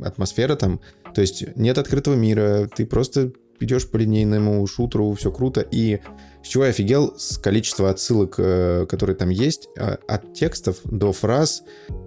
[0.03, 0.79] атмосфера там.
[1.15, 5.61] То есть нет открытого мира, ты просто идешь по линейному шутеру, все круто.
[5.61, 5.99] И
[6.43, 11.11] с чего я офигел, с количества отсылок, э, которые там есть, э, от текстов до
[11.13, 11.63] фраз,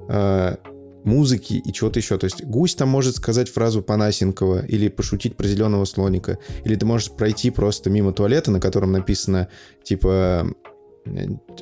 [0.08, 0.56] э,
[1.04, 2.18] музыки и чего-то еще.
[2.18, 6.38] То есть гусь там может сказать фразу Панасенкова или пошутить про зеленого слоника.
[6.64, 9.48] Или ты можешь пройти просто мимо туалета, на котором написано
[9.84, 10.48] типа...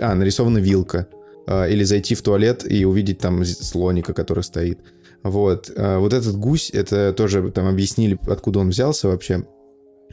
[0.00, 1.06] А, нарисована вилка.
[1.47, 4.78] А, или зайти в туалет и увидеть там слоника, который стоит.
[5.22, 5.70] Вот.
[5.76, 9.45] А, вот этот гусь, это тоже там объяснили, откуда он взялся вообще.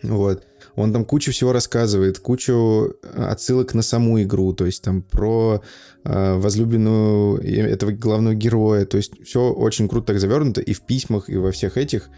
[0.04, 0.44] Вот.
[0.76, 5.62] Он там кучу всего рассказывает, кучу э, отсылок на саму игру, то есть там про
[6.04, 8.86] э, возлюбленную этого главного героя.
[8.86, 12.10] То есть все очень круто так завернуто, и в письмах, и во всех этих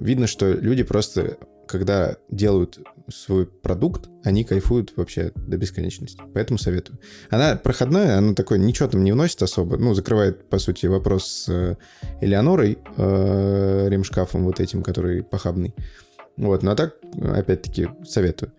[0.00, 1.36] видно, что люди просто,
[1.70, 6.22] когда делают свой продукт, они кайфуют вообще до бесконечности.
[6.34, 6.98] Поэтому советую.
[7.30, 9.76] Она проходная, она такой, ничего там не вносит особо.
[9.76, 11.76] Ну, закрывает, по сути, вопрос с э,
[12.20, 15.74] Элеонорой, э, ремшкафом вот этим, который похабный.
[16.36, 18.52] Вот, но так, опять-таки, советую.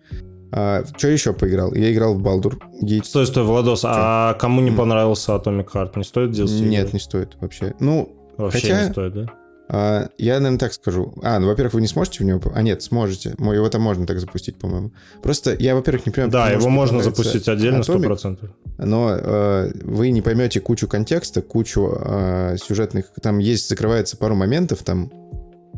[0.54, 1.72] А, что еще поиграл?
[1.74, 3.06] Я играл в Балдур Гейт.
[3.06, 3.88] Стой, стой, Владос, Чё?
[3.90, 5.92] а кому не понравился Atomic Heart?
[5.96, 6.60] Не стоит DLC?
[6.60, 7.74] Нет, не стоит вообще.
[7.80, 9.26] Ну, Вообще хотя, не стоит, да?
[9.74, 11.14] А, я, наверное, так скажу.
[11.22, 12.42] А, ну, во-первых, вы не сможете в него...
[12.54, 13.30] А, нет, сможете.
[13.38, 14.92] Его там можно так запустить, по-моему.
[15.22, 16.30] Просто я, во-первых, не понимаю...
[16.30, 18.50] Да, его можно запустить отдельно, Atomic, 100%.
[18.76, 23.06] Но э, вы не поймете кучу контекста, кучу э, сюжетных...
[23.22, 25.10] Там есть, закрывается пару моментов, там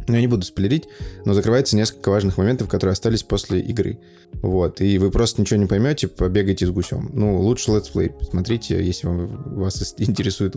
[0.08, 0.88] ну, я не буду спойлерить,
[1.24, 4.00] но закрывается несколько важных моментов, которые остались после игры.
[4.32, 7.10] Вот, и вы просто ничего не поймете, побегайте с гусем.
[7.12, 10.56] Ну, лучше летсплей смотрите, если вам, вас интересует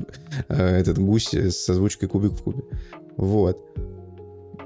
[0.49, 2.63] э, этот гусь с озвучкой кубик в кубе.
[3.18, 3.59] Вот.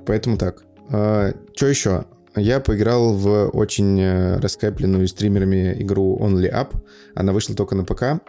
[0.05, 0.63] Поэтому так.
[0.89, 2.05] Э, что еще?
[2.35, 6.75] Я поиграл в очень э, раскапленную стримерами игру Only Up.
[7.15, 8.21] Она вышла только на ПК.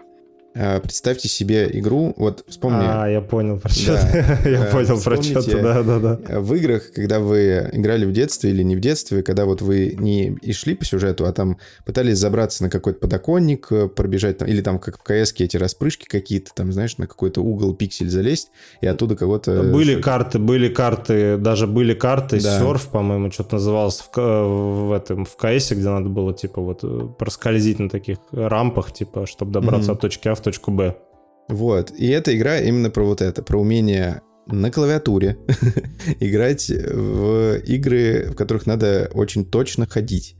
[0.55, 2.85] Э, представьте себе игру, вот вспомни...
[2.85, 3.93] А, я понял про что
[4.45, 6.41] Я э, понял про что да, да, да.
[6.41, 10.37] В играх, когда вы играли в детстве или не в детстве, когда вот вы не
[10.43, 14.61] и шли по сюжету, а там пытались забраться на какой-то подоконник, э, пробежать там, или
[14.61, 18.51] там как в КС эти распрыжки какие-то, там, знаешь, на какой-то угол, пиксель залезть,
[18.83, 19.63] и оттуда кого-то...
[19.63, 22.59] Были карты, были карты, даже были карты, да.
[22.59, 27.79] серф, по-моему, что-то называлось в, в этом, в КС, где надо было, типа, вот проскользить
[27.79, 29.95] на таких рампах, типа, чтобы добраться mm-hmm.
[29.95, 30.97] от точки А в точку Б.
[31.49, 31.93] Вот.
[31.97, 35.39] И эта игра именно про вот это, про умение на клавиатуре
[36.21, 40.37] играть в игры, в которых надо очень точно ходить.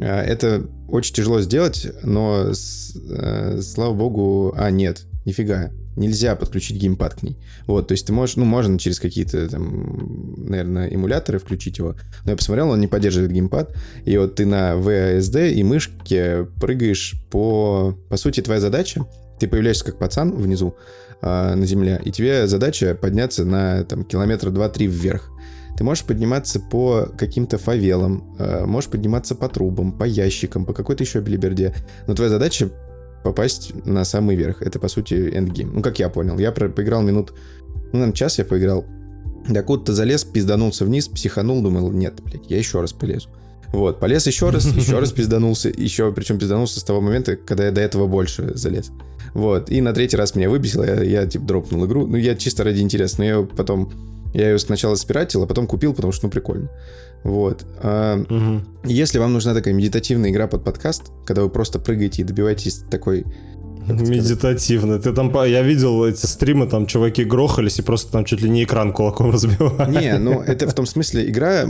[0.00, 7.14] А, это очень тяжело сделать, но э, слава богу, а нет, нифига, нельзя подключить геймпад
[7.14, 7.38] к ней.
[7.66, 12.30] Вот, то есть ты можешь, ну, можно через какие-то там, наверное, эмуляторы включить его, но
[12.30, 13.74] я посмотрел, он не поддерживает геймпад,
[14.04, 17.96] и вот ты на VSD и мышке прыгаешь по...
[18.08, 19.06] По сути, твоя задача
[19.42, 20.76] ты появляешься как пацан внизу
[21.20, 25.30] э, на земле, и тебе задача подняться на там, километра 2-3 вверх.
[25.76, 31.02] Ты можешь подниматься по каким-то фавелам, э, можешь подниматься по трубам, по ящикам, по какой-то
[31.02, 31.74] еще билиберде.
[32.06, 32.70] Но твоя задача
[33.24, 34.62] попасть на самый верх.
[34.62, 35.74] Это, по сути, эндгейм.
[35.74, 36.38] Ну, как я понял.
[36.38, 37.32] Я про- поиграл минут...
[37.66, 38.84] Ну, наверное, час я поиграл.
[39.48, 43.28] Докуда-то залез, пизданулся вниз, психанул, думал, нет, блядь, я еще раз полезу.
[43.72, 47.70] Вот, полез еще раз, еще раз пизданулся, еще, причем пизданулся с того момента, когда я
[47.72, 48.90] до этого больше залез.
[49.34, 52.64] Вот, и на третий раз меня выбесило, я, я типа дропнул игру, ну я чисто
[52.64, 53.90] ради интереса, но я потом,
[54.34, 56.68] я ее сначала спиратил, а потом купил, потому что, ну, прикольно.
[57.24, 57.64] Вот.
[57.82, 58.66] А, угу.
[58.84, 63.24] Если вам нужна такая медитативная игра под подкаст, когда вы просто прыгаете и добиваетесь такой
[63.88, 64.98] Медитативно.
[64.98, 68.64] Ты там, я видел эти стримы, там чуваки грохались и просто там чуть ли не
[68.64, 69.90] экран кулаком разбивали.
[69.90, 71.64] Не, ну это в том смысле игра,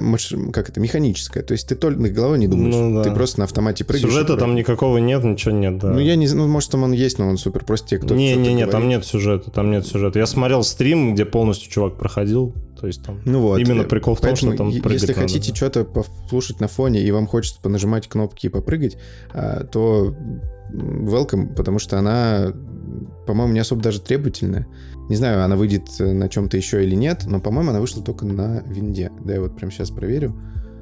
[0.52, 1.42] как это, механическая.
[1.42, 2.74] То есть ты только головой не думаешь.
[2.74, 3.04] Ну, да.
[3.04, 4.12] Ты просто на автомате прыгаешь.
[4.12, 5.90] Сюжета там никакого нет, ничего нет, да.
[5.90, 8.14] Ну я не знаю, ну может там он есть, но он супер просто те, кто
[8.14, 10.18] Не, не, не, там нет сюжета, там нет сюжета.
[10.18, 14.20] Я смотрел стрим, где полностью чувак проходил, то есть там ну вот, именно прикол в
[14.20, 15.56] том, что там Если хотите надо.
[15.56, 18.98] что-то послушать на фоне и вам хочется понажимать кнопки и попрыгать,
[19.32, 20.12] а, то
[20.72, 22.52] welcome, потому что она,
[23.24, 24.66] по-моему, не особо даже требовательная.
[25.08, 28.64] Не знаю, она выйдет на чем-то еще или нет, но, по-моему, она вышла только на
[28.66, 29.12] винде.
[29.24, 30.34] Да, я вот прям сейчас проверю.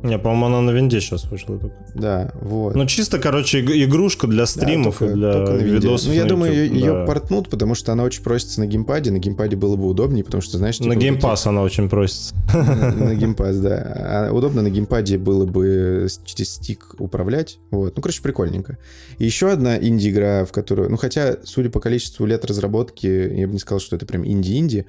[0.02, 1.76] Не, по-моему, она на винде сейчас вышла только.
[1.94, 2.74] Да, вот.
[2.74, 5.72] Ну, чисто, короче, иг- игрушка для стримов только- и для только на винде.
[5.74, 7.04] видосов Ну, я на думаю, YouTube, ее, да.
[7.06, 9.10] портнут, потому что она очень просится на геймпаде.
[9.10, 10.80] На геймпаде было бы удобнее, потому что, знаешь...
[10.80, 12.34] На типа, эти- Pass она очень просится.
[12.54, 14.28] На на геймпас, да.
[14.28, 17.58] А удобно на геймпаде было бы через стик управлять.
[17.70, 17.96] Вот.
[17.96, 18.78] Ну, короче, прикольненько.
[19.18, 20.90] И еще одна инди-игра, в которую...
[20.90, 24.86] Ну, хотя, судя по количеству лет разработки, я бы не сказал, что это прям инди-инди.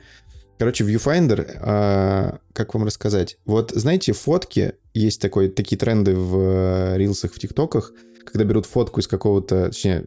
[0.61, 3.39] Короче, Viewfinder, а, как вам рассказать?
[3.45, 7.93] Вот, знаете, фотки, есть такой, такие тренды в э, рилсах, в тиктоках,
[8.23, 10.05] когда берут фотку из какого-то, точнее,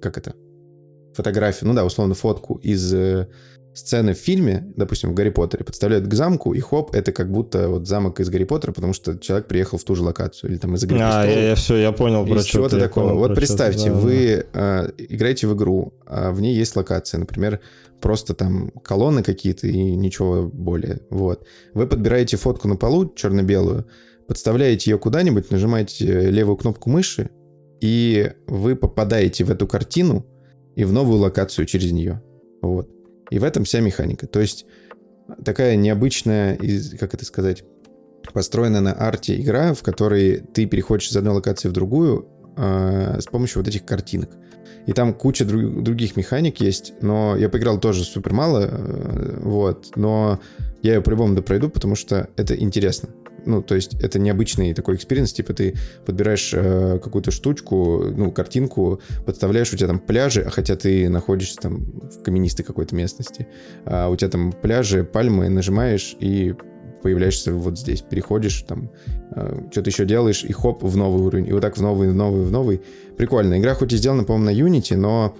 [0.00, 0.34] как это?
[1.14, 3.28] Фотографию, ну да, условно, фотку из э,
[3.72, 7.68] сцены в фильме, допустим, в Гарри Поттере, подставляют к замку, и хоп, это как будто
[7.68, 10.74] вот замок из Гарри Поттера, потому что человек приехал в ту же локацию, или там
[10.74, 11.44] из «Игры А, престолов».
[11.44, 13.14] я, все, я понял про что чего-то я такого.
[13.14, 17.60] Вот представьте, да, вы э, играете в игру, а в ней есть локация, например,
[18.00, 21.00] просто там колонны какие-то и ничего более.
[21.10, 21.46] Вот.
[21.74, 23.86] Вы подбираете фотку на полу, черно-белую,
[24.26, 27.30] подставляете ее куда-нибудь, нажимаете левую кнопку мыши,
[27.80, 30.26] и вы попадаете в эту картину
[30.76, 32.22] и в новую локацию через нее.
[32.62, 32.88] Вот.
[33.30, 34.26] И в этом вся механика.
[34.26, 34.66] То есть
[35.44, 36.58] такая необычная,
[36.98, 37.64] как это сказать,
[38.32, 43.26] построена на арте игра, в которой ты переходишь из одной локации в другую э, с
[43.26, 44.30] помощью вот этих картинок.
[44.86, 49.92] И там куча друг- других механик есть, но я поиграл тоже супер мало, э, вот,
[49.96, 50.40] но
[50.82, 53.10] я ее по-любому допройду, потому что это интересно.
[53.46, 55.76] Ну, то есть это необычный такой experience, типа ты
[56.06, 61.56] подбираешь э, какую-то штучку, ну, картинку, подставляешь, у тебя там пляжи, а хотя ты находишься
[61.56, 63.48] там в каменистой какой-то местности,
[63.84, 66.54] а у тебя там пляжи, пальмы, нажимаешь и
[67.02, 68.90] появляешься вот здесь, переходишь там,
[69.70, 72.44] что-то еще делаешь, и хоп, в новый уровень, и вот так в новый, в новый,
[72.44, 72.82] в новый.
[73.16, 73.58] Прикольно.
[73.58, 75.34] Игра хоть и сделана, по-моему, на Unity, но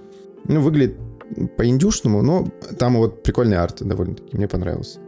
[0.45, 0.97] ну, выглядит
[1.57, 2.47] по-индюшному, но
[2.77, 4.99] там вот прикольный арт довольно-таки, мне понравился.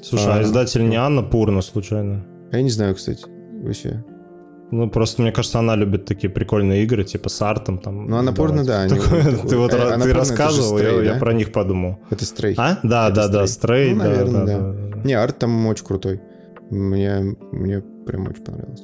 [0.00, 2.24] Слушай, а, А, издатель не Анна Пурна, случайно?
[2.50, 3.24] А я не знаю, кстати,
[3.62, 4.04] вообще.
[4.70, 8.06] Ну, просто, мне кажется, она любит такие прикольные игры, типа с артом там.
[8.06, 8.66] Ну, Анапурна, давать.
[8.66, 9.48] да, они Такое- такое.
[9.48, 11.18] Ты вот Э, Анапурна ты рассказывал, я- Stray, я да?
[11.18, 11.98] про них подумал.
[12.10, 12.54] Это стрей.
[12.56, 12.78] А?
[12.82, 13.46] Да, Это да, да, Stray.
[13.48, 14.72] Стрей, Ну, да, наверное, да, да.
[14.96, 15.02] да.
[15.04, 16.20] Не, арт там очень крутой.
[16.70, 18.82] Мне, мне прям очень понравилось.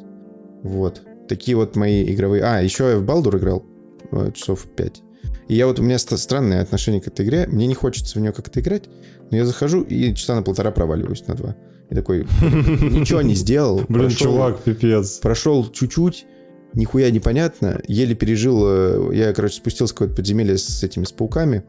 [0.62, 1.00] Вот.
[1.26, 2.42] Такие вот мои игровые...
[2.44, 3.64] А, еще я в Балдур играл
[4.12, 5.02] э, часов 5.
[5.48, 7.46] И я вот, у меня ст- странное отношение к этой игре.
[7.48, 8.84] Мне не хочется в нее как-то играть,
[9.30, 11.56] но я захожу и часа на полтора проваливаюсь на два.
[11.90, 13.78] И такой, ничего не сделал.
[13.88, 15.18] Блин, прошел- чувак, пипец.
[15.18, 16.26] Прошел чуть-чуть,
[16.74, 21.64] нихуя непонятно, еле пережил, э, я, короче, спустился в какое-то подземелье с этими, с пауками,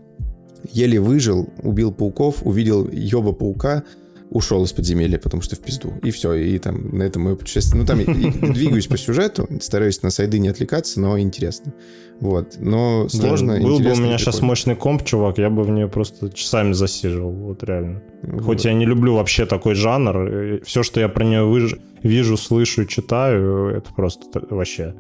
[0.74, 3.84] еле выжил, убил пауков, увидел ёба паука,
[4.30, 5.94] ушел из подземелья, потому что в пизду.
[6.04, 7.82] И все, и там на этом мое путешествие.
[7.82, 8.06] Ну, там и
[8.54, 11.74] двигаюсь по сюжету, стараюсь на сайды не отвлекаться, но интересно.
[12.22, 12.58] Вот.
[12.60, 14.48] Но сложно, Блин, Был бы у меня сейчас прикольно.
[14.48, 18.02] мощный комп, чувак, я бы в нее просто часами засиживал, вот реально.
[18.24, 18.42] Вот.
[18.44, 22.86] Хоть я не люблю вообще такой жанр, все, что я про нее выж- вижу, слышу,
[22.86, 24.96] читаю, это просто вообще.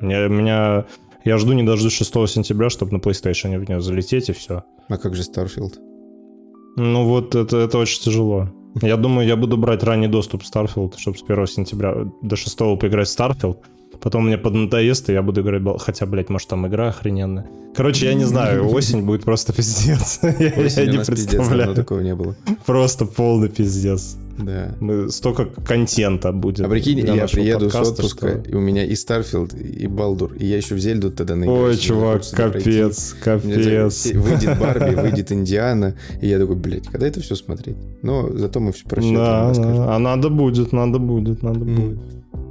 [0.00, 0.84] Меня, меня...
[1.24, 4.62] Я жду не дождусь 6 сентября, чтобы на PlayStation в нее залететь, и все.
[4.88, 5.74] А как же Starfield?
[6.76, 8.48] Ну вот это, это очень тяжело.
[8.82, 13.08] Я думаю, я буду брать ранний доступ Starfield, чтобы с 1 сентября до 6 поиграть
[13.08, 13.56] в Starfield.
[14.00, 15.62] Потом мне поднадоест, и я буду играть...
[15.80, 17.46] Хотя, блядь, может, там игра охрененная.
[17.74, 20.20] Короче, я не знаю, осень будет просто пиздец.
[20.22, 21.74] Я- не представляю.
[21.74, 22.36] такого не было.
[22.66, 24.16] Просто полный пиздец.
[24.38, 24.74] Да.
[24.80, 26.64] Мы столько контента будет.
[26.64, 30.32] А прикинь, я приеду с подкаста, отпуска, что- и у меня и Starfield, и Baldur,
[30.34, 31.76] и я еще в Зельду тогда наиграюсь.
[31.76, 32.60] Ой, чувак, пройти.
[32.60, 34.06] капец, меня капец.
[34.12, 37.76] Выйдет Барби, выйдет Индиана, и я такой, блядь, когда это все смотреть?
[38.02, 39.52] Но зато мы все про Да,
[39.94, 41.98] а надо будет, надо будет, надо будет.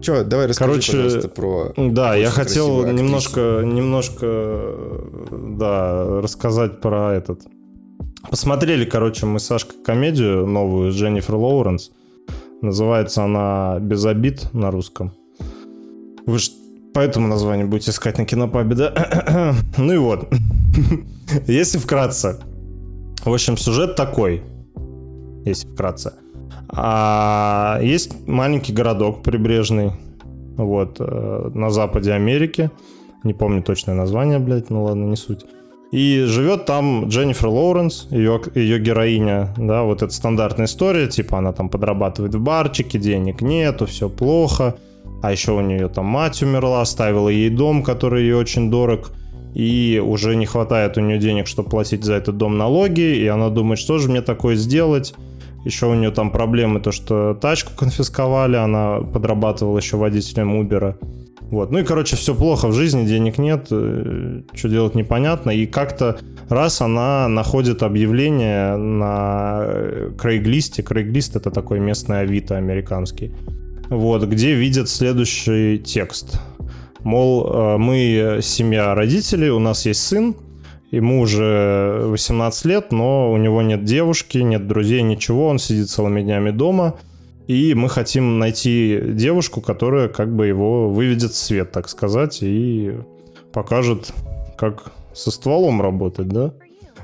[0.01, 1.73] Че, давай расскажи, Короче, пожалуйста, про...
[1.75, 4.75] Да, я хотел немножко, немножко,
[5.31, 7.41] да, рассказать про этот.
[8.29, 11.91] Посмотрели, короче, мы с Сашкой комедию новую с Дженнифер Лоуренс.
[12.61, 15.13] Называется она «Без обид» на русском.
[16.25, 16.49] Вы ж
[16.93, 19.55] по этому названию будете искать на кинопабе, да?
[19.77, 20.27] ну и вот.
[21.47, 22.39] Если вкратце.
[23.23, 24.41] В общем, сюжет такой.
[25.45, 26.13] Если вкратце.
[26.69, 29.91] А, есть маленький городок прибрежный,
[30.57, 32.71] вот, э, на западе Америки.
[33.23, 35.45] Не помню точное название, блядь, ну ладно, не суть.
[35.91, 41.53] И живет там Дженнифер Лоуренс, ее, ее героиня, да, вот это стандартная история, типа она
[41.53, 44.75] там подрабатывает в барчике, денег нету, все плохо,
[45.21, 49.11] а еще у нее там мать умерла, оставила ей дом, который ей очень дорог,
[49.53, 53.49] и уже не хватает у нее денег, чтобы платить за этот дом налоги, и она
[53.49, 55.13] думает, что же мне такое сделать,
[55.67, 60.97] еще у нее там проблемы, то что тачку конфисковали, она подрабатывала еще водителем Убера.
[61.51, 61.71] Вот.
[61.71, 65.51] Ну и, короче, все плохо в жизни, денег нет, что делать непонятно.
[65.51, 66.17] И как-то
[66.49, 70.83] раз она находит объявление на Крейглисте.
[70.83, 73.31] Крейглист это такой местный Авито американский.
[73.89, 76.39] вот, где видят следующий текст.
[77.03, 80.35] Мол, э, мы семья родителей, у нас есть сын,
[80.91, 86.21] ему уже 18 лет, но у него нет девушки, нет друзей, ничего, он сидит целыми
[86.21, 86.95] днями дома,
[87.47, 92.95] и мы хотим найти девушку, которая как бы его выведет в свет, так сказать, и
[93.53, 94.13] покажет,
[94.57, 96.53] как со стволом работать, да?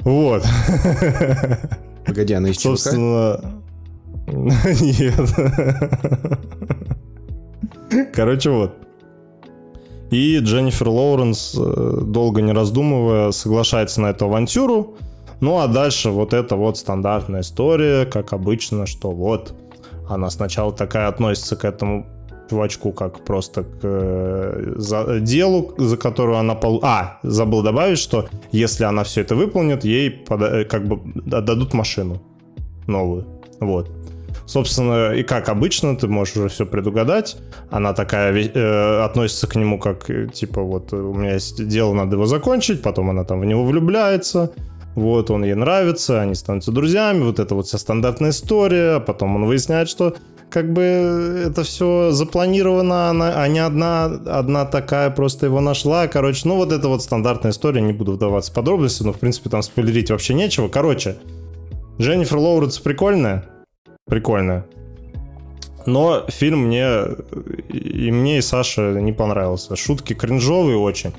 [0.02, 0.44] Вот.
[2.06, 2.60] Погоди, она из?
[2.60, 3.40] Собственно,
[4.28, 5.16] нет.
[8.14, 8.76] Короче, вот.
[10.14, 14.96] И Дженнифер Лоуренс, э, долго не раздумывая, соглашается на эту авантюру.
[15.40, 19.56] Ну а дальше вот это вот стандартная история, как обычно, что вот
[20.08, 22.06] она сначала такая относится к этому
[22.48, 26.54] чувачку как просто к э, за, делу, за которую она...
[26.54, 26.80] Пол...
[26.84, 30.62] А, забыл добавить, что если она все это выполнит, ей пода...
[30.62, 31.02] Э, как бы
[31.36, 32.22] отдадут машину
[32.86, 33.26] новую.
[33.60, 33.90] Вот.
[34.46, 37.38] Собственно, и как обычно, ты можешь уже все предугадать.
[37.70, 42.16] Она такая э, относится к нему как, э, типа, вот у меня есть дело, надо
[42.16, 44.52] его закончить, потом она там в него влюбляется,
[44.96, 49.46] вот, он ей нравится, они становятся друзьями, вот это вот вся стандартная история, потом он
[49.46, 50.16] выясняет, что
[50.50, 50.84] как бы
[51.48, 56.08] это все запланировано, она, а не одна, одна такая просто его нашла.
[56.08, 59.50] Короче, ну вот это вот стандартная история, не буду вдаваться в подробности, но в принципе
[59.50, 60.68] там спойлерить вообще нечего.
[60.68, 61.16] Короче,
[62.00, 63.46] Дженнифер Лоуренс прикольная,
[64.06, 64.66] прикольная.
[65.86, 67.04] Но фильм мне
[67.70, 69.76] и мне, и Саше не понравился.
[69.76, 71.14] Шутки кринжовые очень.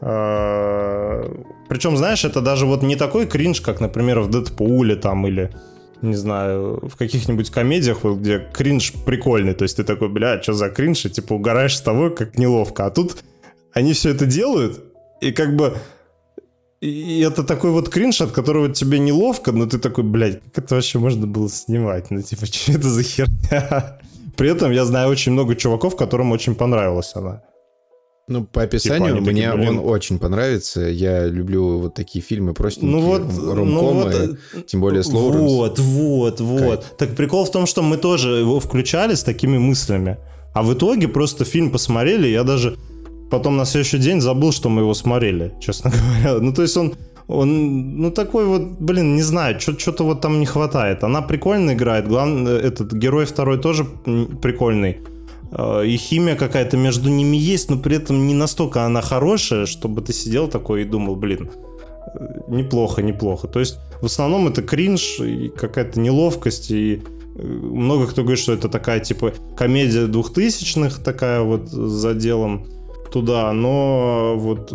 [0.00, 1.24] А,
[1.68, 5.50] Причем, знаешь, это даже вот не такой кринж, как, например, в Дэдпуле там или
[6.02, 10.54] не знаю, в каких-нибудь комедиях, вот, где кринж прикольный, то есть ты такой, бля, что
[10.54, 12.86] за кринж, и типа угораешь с того, как неловко.
[12.86, 13.22] А тут
[13.72, 14.82] они все это делают,
[15.20, 15.76] и как бы
[16.80, 20.74] и это такой вот кринж, от которого тебе неловко, но ты такой, блядь, как это
[20.76, 22.10] вообще можно было снимать?
[22.10, 23.98] Ну, типа, что это за херня?
[24.36, 27.42] При этом я знаю очень много чуваков, которым очень понравилась она.
[28.28, 30.82] Ну, по описанию типа, мне такие, он очень понравится.
[30.82, 35.08] Я люблю вот такие фильмы, простенькие, ну вот, ромкомы, ну вот, э, тем более с
[35.08, 35.50] Лоуренс.
[35.50, 36.60] Вот, вот, вот.
[36.60, 36.84] Кайф.
[36.96, 40.16] Так прикол в том, что мы тоже его включали с такими мыслями.
[40.54, 42.78] А в итоге просто фильм посмотрели, я даже
[43.30, 45.90] потом на следующий день забыл, что мы его смотрели, честно
[46.22, 46.40] говоря.
[46.40, 46.94] Ну, то есть он,
[47.28, 51.04] он ну, такой вот, блин, не знаю, что-то вот там не хватает.
[51.04, 53.84] Она прикольно играет, главный, этот герой второй тоже
[54.42, 54.98] прикольный.
[55.52, 60.02] Э, и химия какая-то между ними есть, но при этом не настолько она хорошая, чтобы
[60.02, 61.50] ты сидел такой и думал, блин,
[62.14, 63.48] э, неплохо, неплохо.
[63.48, 67.02] То есть в основном это кринж и какая-то неловкость, и
[67.36, 72.66] э, много кто говорит, что это такая типа комедия двухтысячных, такая вот за делом
[73.10, 74.72] туда, но вот,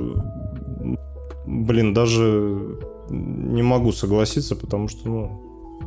[1.45, 2.77] блин, даже
[3.09, 5.41] не могу согласиться, потому что, ну,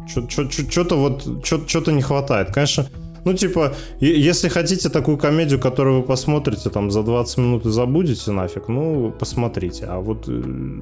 [0.06, 2.50] что-то вот, что-то не хватает.
[2.50, 2.86] Конечно,
[3.24, 8.30] ну, типа, если хотите такую комедию, которую вы посмотрите там за 20 минут и забудете
[8.32, 9.86] нафиг, ну, посмотрите.
[9.86, 10.80] А вот э,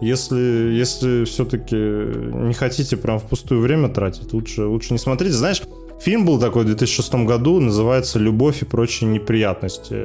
[0.00, 5.34] если, если все-таки не хотите прям в пустое время тратить, лучше, лучше не смотрите.
[5.34, 5.62] Знаешь,
[6.00, 9.96] фильм был такой в 2006 году, называется «Любовь и прочие неприятности».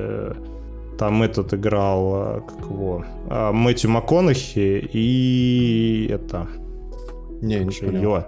[0.98, 6.48] Там этот играл, э, как его, а, Мэтью МакКонахи и это...
[7.41, 8.24] Не, не понял.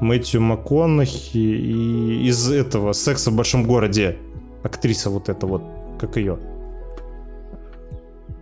[0.00, 4.16] Мэтью МакКонахи и из этого «Секса в большом городе»
[4.62, 5.62] актриса вот эта вот,
[5.98, 6.38] как ее?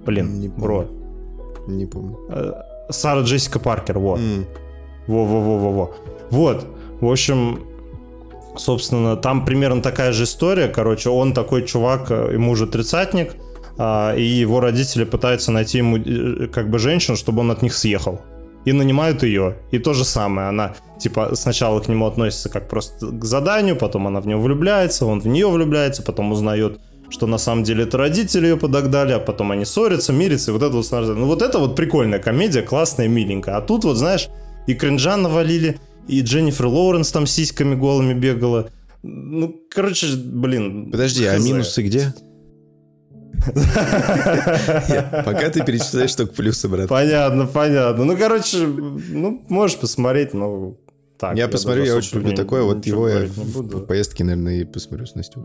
[0.05, 0.63] Блин, не помню.
[0.63, 0.87] бро.
[1.67, 2.19] Не помню.
[2.31, 2.53] Э,
[2.91, 4.19] Сара Джессика Паркер, вот.
[4.19, 4.47] Mm.
[5.07, 5.95] Во-во-во-во-во.
[6.31, 6.67] Вот,
[7.01, 7.61] в общем,
[8.57, 10.69] собственно, там примерно такая же история.
[10.69, 13.35] Короче, он такой чувак, э, ему уже тридцатник,
[13.79, 17.75] а, и его родители пытаются найти ему э, как бы женщину, чтобы он от них
[17.75, 18.21] съехал
[18.65, 19.57] и нанимают ее.
[19.71, 24.07] И то же самое, она типа сначала к нему относится как просто к заданию, потом
[24.07, 26.79] она в него влюбляется, он в нее влюбляется, потом узнает,
[27.09, 30.63] что на самом деле это родители ее подогнали, а потом они ссорятся, мирятся, и вот
[30.63, 33.57] это вот Ну вот это вот прикольная комедия, классная, миленькая.
[33.57, 34.29] А тут вот, знаешь,
[34.67, 35.81] и кринжа навалили,
[36.11, 38.71] и Дженнифер Лоуренс там сиськами голыми бегала.
[39.03, 40.91] Ну, короче, блин.
[40.91, 42.13] Подожди, а минусы где?
[45.25, 46.89] Пока ты перечисляешь только плюсы, брат.
[46.89, 48.05] Понятно, понятно.
[48.05, 50.77] Ну, короче, ну, можешь посмотреть, но
[51.17, 51.37] так.
[51.37, 55.15] Я посмотрю, я очень люблю такое, вот его я в поездке, наверное, и посмотрю с
[55.15, 55.41] Настей.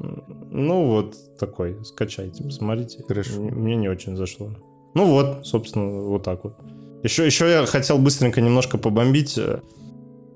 [0.51, 3.03] Ну, вот такой, скачайте, посмотрите.
[3.07, 3.39] Хорошо.
[3.39, 4.55] Мне не очень зашло.
[4.95, 6.55] Ну вот, собственно, вот так вот.
[7.03, 9.37] Еще, еще я хотел быстренько немножко побомбить.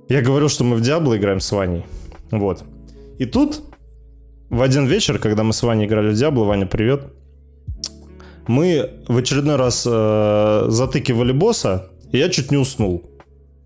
[0.09, 1.85] Я говорил, что мы в Диабло играем с Ваней.
[2.31, 2.63] Вот.
[3.19, 3.61] И тут
[4.49, 7.13] в один вечер, когда мы с Ваней играли в Диабло, Ваня, привет,
[8.47, 13.03] мы в очередной раз э, затыкивали босса, и я чуть не уснул.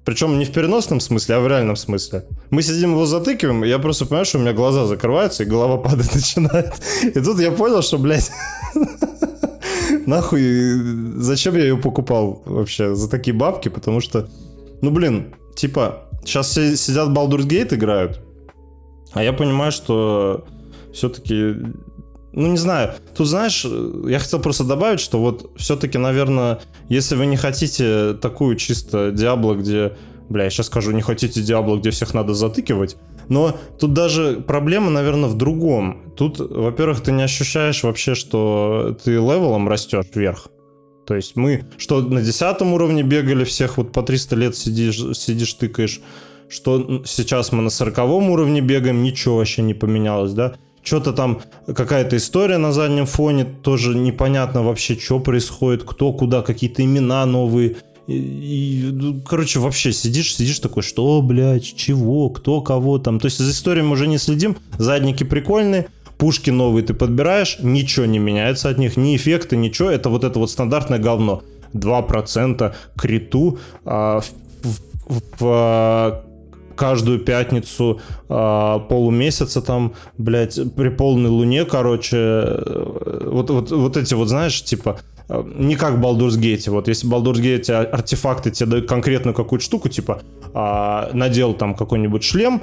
[0.04, 2.26] Причем не в переносном смысле, а в реальном смысле.
[2.50, 5.78] Мы сидим его затыкиваем, и я просто понимаю, что у меня глаза закрываются, и голова
[5.78, 6.74] падать начинает.
[7.04, 8.30] И тут я понял, что, блядь,
[10.06, 10.42] нахуй,
[11.16, 14.28] зачем я ее покупал вообще за такие бабки, потому что,
[14.82, 18.22] ну, блин, типа, сейчас все сидят Baldur's Gate играют,
[19.14, 20.46] а я понимаю, что
[20.94, 21.56] все-таки,
[22.34, 23.66] ну, не знаю, тут, знаешь,
[24.08, 26.60] я хотел просто добавить, что вот все-таки, наверное,
[26.90, 29.96] если вы не хотите такую чисто Диабло, где,
[30.30, 32.98] бля, я сейчас скажу, не хотите Диабло, где всех надо затыкивать,
[33.30, 36.14] но тут даже проблема, наверное, в другом.
[36.18, 40.48] Тут, во-первых, ты не ощущаешь вообще, что ты левелом растешь вверх.
[41.06, 45.54] То есть мы, что на десятом уровне бегали, всех вот по 300 лет сидишь, сидишь
[45.54, 46.02] тыкаешь,
[46.50, 50.54] что сейчас мы на сороковом уровне бегаем, ничего вообще не поменялось, да?
[50.82, 56.84] Что-то там, какая-то история на заднем фоне, тоже непонятно вообще, что происходит, кто куда, какие-то
[56.84, 57.78] имена новые–
[58.08, 63.20] и, и, ну, короче, вообще сидишь, сидишь такой, что, блядь, чего, кто, кого там.
[63.20, 65.88] То есть за историей мы уже не следим, задники прикольные,
[66.24, 70.40] пушки новые ты подбираешь, ничего не меняется от них, ни эффекты, ничего, это вот это
[70.40, 71.44] вот стандартное говно.
[71.74, 74.30] 2% криту а, в,
[74.64, 76.24] в, в а,
[76.78, 78.00] каждую пятницу
[78.30, 84.64] а, полумесяца там, блядь, при полной луне, короче, э, вот, вот, вот эти вот, знаешь,
[84.64, 85.00] типа,
[85.30, 86.70] Э, не как в Baldur's Gate.
[86.70, 90.22] Вот если в Baldur's Gate артефакты тебе дают конкретную какую-то штуку, типа
[90.54, 92.62] а, надел там какой-нибудь шлем,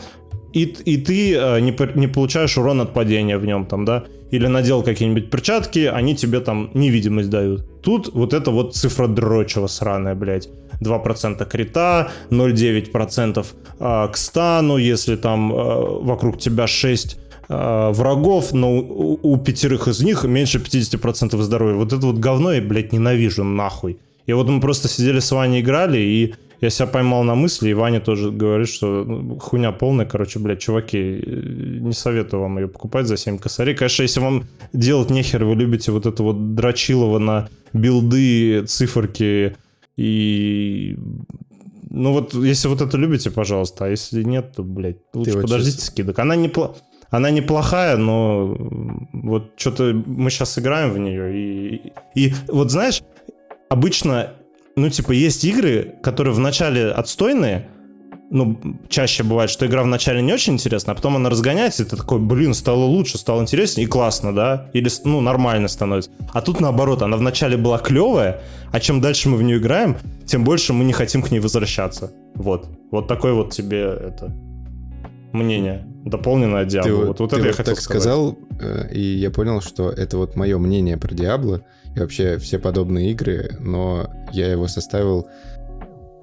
[0.53, 4.47] и, и ты а, не, не получаешь урон от падения в нем там, да, или
[4.47, 7.83] надел какие-нибудь перчатки, они тебе там невидимость дают.
[7.83, 10.49] Тут вот это вот цифра дрочева сраная, блядь.
[10.81, 13.47] 2% крита, 0,9%
[13.79, 17.17] а, к стану, если там а, вокруг тебя 6
[17.49, 21.75] э, врагов, но у, у пятерых из них меньше 50% здоровья.
[21.75, 23.99] Вот это вот говно я, блядь, ненавижу нахуй.
[24.27, 27.75] И вот мы просто сидели с Ваней играли, и я себя поймал на мысли, и
[27.75, 31.23] Ваня тоже говорит, что ну, хуйня полная, короче, блядь, чуваки,
[31.81, 33.75] не советую вам ее покупать за 7 косарей.
[33.75, 39.57] Конечно, если вам делать нехер, вы любите вот это вот дрочилово на билды, циферки
[39.97, 40.97] и...
[41.93, 45.79] Ну вот, если вот это любите, пожалуйста, а если нет, то, блядь, лучше Ты подождите
[45.79, 46.19] вот скидок.
[46.21, 46.81] Она неплохая
[47.11, 48.57] она неплохая, но
[49.13, 51.37] вот что-то мы сейчас играем в нее.
[51.37, 53.03] И, и вот знаешь,
[53.69, 54.35] обычно,
[54.77, 57.69] ну, типа, есть игры, которые вначале отстойные,
[58.31, 61.97] ну, чаще бывает, что игра вначале не очень интересна, а потом она разгоняется, и ты
[61.97, 64.71] такой, блин, стало лучше, стало интереснее, и классно, да?
[64.73, 66.11] Или, ну, нормально становится.
[66.33, 68.41] А тут наоборот, она вначале была клевая,
[68.73, 69.97] а чем дальше мы в нее играем,
[70.27, 72.13] тем больше мы не хотим к ней возвращаться.
[72.37, 72.69] Вот.
[72.93, 74.33] Вот такой вот тебе это
[75.33, 76.91] мнение, дополненное Диабло.
[76.91, 78.03] Ты, вот, вот ты это вот я хотел так сказать.
[78.03, 81.63] сказал, э, и я понял, что это вот мое мнение про Диабло
[81.95, 85.27] и вообще все подобные игры, но я его составил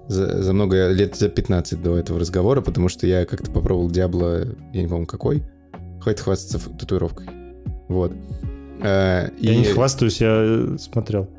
[0.08, 4.46] за, за много лет, за 15 до этого разговора, потому что я как-то попробовал Диабло,
[4.74, 5.44] я не помню какой,
[6.00, 7.28] хватит хвастаться татуировкой.
[7.88, 8.14] Вот.
[8.82, 9.58] А, я и...
[9.58, 11.30] не хвастаюсь, я смотрел.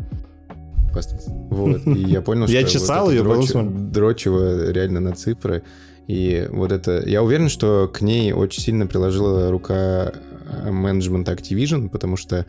[0.92, 1.30] Хвастался.
[1.30, 2.52] Вот, и я понял, что...
[2.52, 5.62] Я чесал ее, дрочево реально на цифры.
[6.08, 7.02] И вот это...
[7.06, 10.12] Я уверен, что к ней очень сильно приложила рука
[10.50, 12.46] э, менеджмента Activision, потому что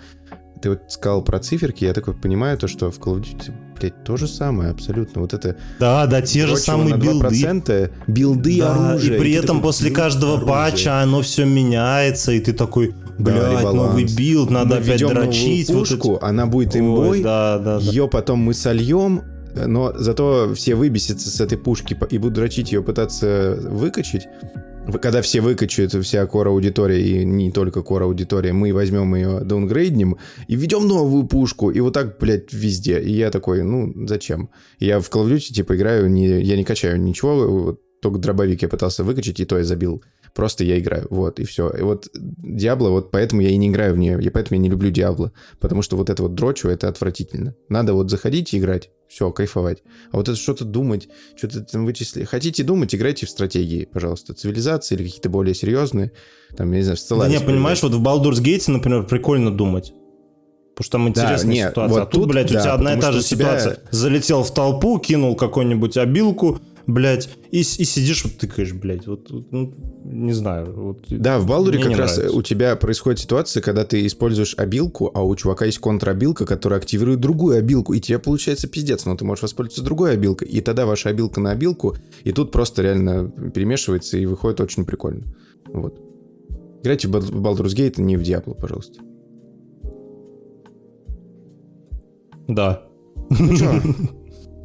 [0.62, 4.04] ты вот сказал про циферки, я такой понимаю то, что в Call of Duty, блядь,
[4.04, 5.22] то же самое абсолютно.
[5.22, 5.58] Вот это...
[5.80, 7.92] Да, да, те же самые билды.
[8.08, 9.16] билды да, оружия.
[9.16, 10.48] И при и этом такой, после каждого оружия.
[10.48, 15.68] патча оно все меняется, и ты такой, блядь, да, новый билд, надо мы опять дрочить.
[15.68, 16.28] Пушку, вот это...
[16.28, 17.86] она будет имбой, Ой, да, да, да.
[17.86, 19.24] ее потом мы сольем,
[19.56, 24.28] но зато все выбесятся с этой пушки и будут дрочить ее, пытаться выкачать.
[25.02, 30.18] Когда все выкачают, вся кора аудитория, и не только кора аудитория, мы возьмем ее, даунгрейднем,
[30.48, 33.00] и введем новую пушку, и вот так, блядь, везде.
[33.00, 34.50] И я такой, ну, зачем?
[34.80, 38.64] Я в Call of Duty, типа, играю, не, я не качаю ничего, вот, только дробовик
[38.64, 40.04] я пытался выкачать, и то я забил
[40.34, 41.70] Просто я играю, вот, и все.
[41.70, 44.70] И вот Диабло, вот поэтому я и не играю в нее, и поэтому я не
[44.70, 47.56] люблю Диабло, потому что вот это вот дрочу, это отвратительно.
[47.70, 49.84] Надо вот заходить и играть, все, кайфовать.
[50.12, 52.28] А вот это что-то думать, что-то там вычислить.
[52.28, 54.34] Хотите думать, играйте в стратегии, пожалуйста.
[54.34, 56.12] Цивилизации или какие-то более серьезные,
[56.56, 59.94] там, я не знаю, в Да не, понимаешь, вот в Baldur's Gate, например, прикольно думать.
[60.76, 61.94] Потому что там интересная да, нет, ситуация.
[61.94, 63.60] Вот а тут, тут, блядь, да, у тебя одна и та же тебя...
[63.60, 63.84] ситуация.
[63.92, 66.60] Залетел в толпу, кинул какую-нибудь обилку,
[66.94, 69.74] блядь, и, и сидишь, вот тыкаешь, блядь, вот, ну,
[70.04, 70.74] не знаю.
[70.74, 72.38] Вот, да, в Балдуре как раз нравится.
[72.38, 77.20] у тебя происходит ситуация, когда ты используешь обилку, а у чувака есть контрабилка, которая активирует
[77.20, 81.10] другую обилку, и тебе получается пиздец, но ты можешь воспользоваться другой обилкой, и тогда ваша
[81.10, 85.24] обилка на обилку, и тут просто реально перемешивается и выходит очень прикольно.
[85.68, 86.02] Вот.
[86.82, 89.00] Играйте в Baldur's Gate, не в Diablo, пожалуйста.
[92.48, 92.84] Да.
[93.30, 93.80] Ну что,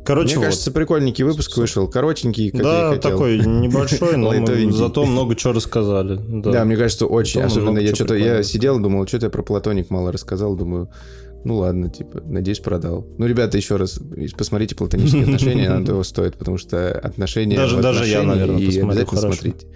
[0.05, 0.44] Короче, Мне вот.
[0.47, 3.10] кажется, прикольненький выпуск вышел, коротенький, как я да, и хотел.
[3.12, 6.20] такой небольшой, но мы зато много чего рассказали.
[6.43, 7.40] Да, Да, мне кажется, очень.
[7.40, 10.90] Особенно я что-то, я сидел, думал, что-то я про Платоник мало рассказал, думаю,
[11.44, 13.06] ну ладно, типа, надеюсь, продал.
[13.18, 13.98] Ну, ребята, еще раз,
[14.36, 18.89] посмотрите платонические отношения, оно того стоит, потому что отношения Даже- даже я, наверное, и посмотрю,
[18.90, 19.66] обязательно смотрите.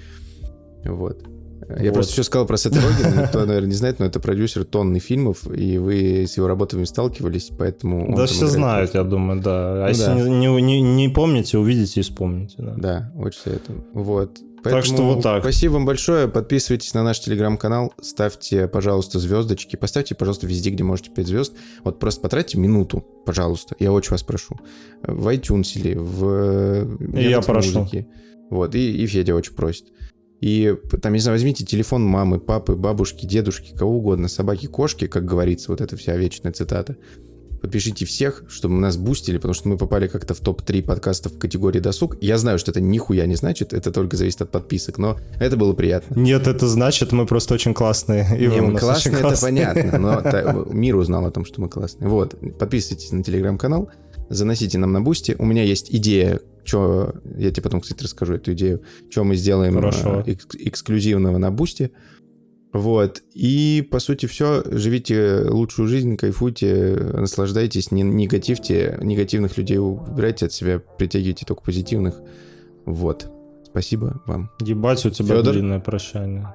[0.85, 1.23] Вот.
[1.69, 1.95] Я Вот.
[1.95, 5.47] просто еще сказал про Сета Рогена, никто, наверное, не знает, но это продюсер тонны фильмов,
[5.55, 8.15] и вы с его работами сталкивались, поэтому...
[8.17, 9.75] Да все играет знают, я думаю, да.
[9.75, 10.15] А Ну если да.
[10.29, 12.55] Не, не- не- помните, увидите и вспомните.
[12.59, 12.75] Да.
[12.77, 13.85] Да, очень советую.
[13.93, 14.39] Вот.
[14.63, 15.43] Так что Поэтому вот так.
[15.43, 16.27] Спасибо вам большое.
[16.27, 19.77] Подписывайтесь на наш телеграм-канал, ставьте, пожалуйста, звездочки.
[19.77, 21.55] Поставьте, пожалуйста, везде, где можете 5 звезд.
[21.85, 23.77] Вот просто потратьте минуту, пожалуйста.
[23.79, 24.57] Я очень вас прошу.
[25.03, 28.09] В iTunes или в И я Яндекс.Музыке.
[28.51, 29.87] Вот, и, и Федя очень просит.
[30.41, 35.25] И там, не знаю, возьмите телефон мамы, папы, бабушки, дедушки, кого угодно, собаки, кошки, как
[35.25, 36.97] говорится, вот эта вся вечная цитата.
[37.61, 41.81] Подпишите всех, чтобы нас бустили, потому что мы попали как-то в топ-3 подкастов в категории
[41.81, 42.17] досуг.
[42.21, 45.73] Я знаю, что это нихуя не значит, это только зависит от подписок, но это было
[45.73, 46.15] приятно.
[46.15, 48.29] Нет, это значит, мы просто очень классные.
[48.39, 49.67] И Не, мы классные, это классные.
[49.75, 52.09] понятно, но мир узнал о том, что мы классные.
[52.09, 53.91] Вот, подписывайтесь на телеграм-канал,
[54.29, 55.35] заносите нам на бусти.
[55.39, 59.75] У меня есть идея, что я тебе потом, кстати, расскажу эту идею, что мы сделаем
[59.75, 60.23] Хорошо.
[60.27, 61.91] э, экс- эксклюзивного на бусти.
[62.73, 63.23] Вот.
[63.35, 64.63] И, по сути, все.
[64.71, 72.21] Живите лучшую жизнь, кайфуйте, наслаждайтесь, не негативьте, негативных людей убирайте от себя, притягивайте только позитивных.
[72.85, 73.31] Вот.
[73.65, 74.51] Спасибо вам.
[74.61, 75.55] Ебать, у тебя Фёдор?
[75.55, 76.49] длинное прощание.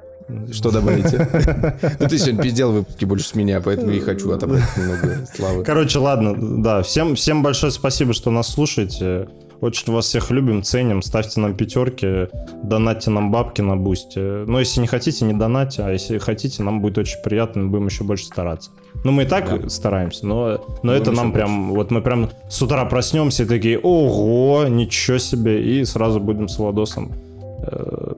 [0.52, 1.28] Что добавите?
[2.00, 5.64] Ну, ты сегодня пиздел в выпуске больше с меня, поэтому и хочу отобрать немного славы.
[5.64, 9.28] Короче, ладно, да, всем, всем большое спасибо, что нас слушаете.
[9.62, 11.02] Очень вас всех любим, ценим.
[11.02, 12.28] Ставьте нам пятерки,
[12.64, 14.44] донатьте нам бабки на бусте.
[14.46, 17.86] Но если не хотите, не донатьте, а если хотите, нам будет очень приятно, мы будем
[17.88, 18.72] еще больше стараться.
[19.06, 19.70] Ну, мы и так Да.
[19.70, 21.34] стараемся, но, но Будем это нам больше.
[21.46, 26.50] прям, вот мы прям с утра проснемся и такие, ого, ничего себе, и сразу будем
[26.50, 27.14] с Владосом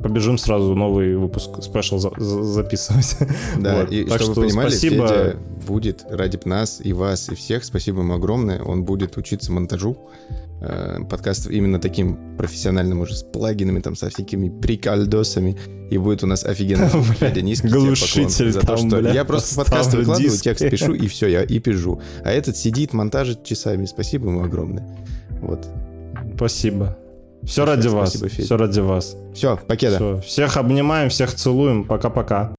[0.02, 3.18] побежим сразу новый выпуск спешл за- за- записывать.
[3.60, 3.92] Да, Вот.
[3.92, 5.08] и Так чтобы что вы понимали, спасибо.
[5.08, 7.64] Федя будет ради нас и вас, и всех.
[7.66, 8.62] Спасибо ему огромное.
[8.62, 9.98] Он будет учиться монтажу
[10.62, 15.58] э, подкастов именно таким профессиональным уже, с плагинами, там, со всякими прикольдосами.
[15.92, 16.88] И будет у нас офигенно.
[17.20, 21.44] Федя, низкий глушитель за то, что я просто подкасты выкладываю, текст пишу, и все, я
[21.44, 22.02] и пишу.
[22.24, 23.86] А этот сидит, монтажит часами.
[23.86, 24.86] Спасибо ему огромное.
[25.42, 25.68] Вот.
[26.36, 26.98] Спасибо.
[27.46, 28.14] Все ради вас.
[28.14, 28.44] спасибо.
[28.44, 29.16] Все ради вас.
[29.34, 29.96] Все, покеда.
[29.98, 30.22] Всё.
[30.22, 31.84] Всех обнимаем, всех целуем.
[31.84, 32.55] Пока-пока.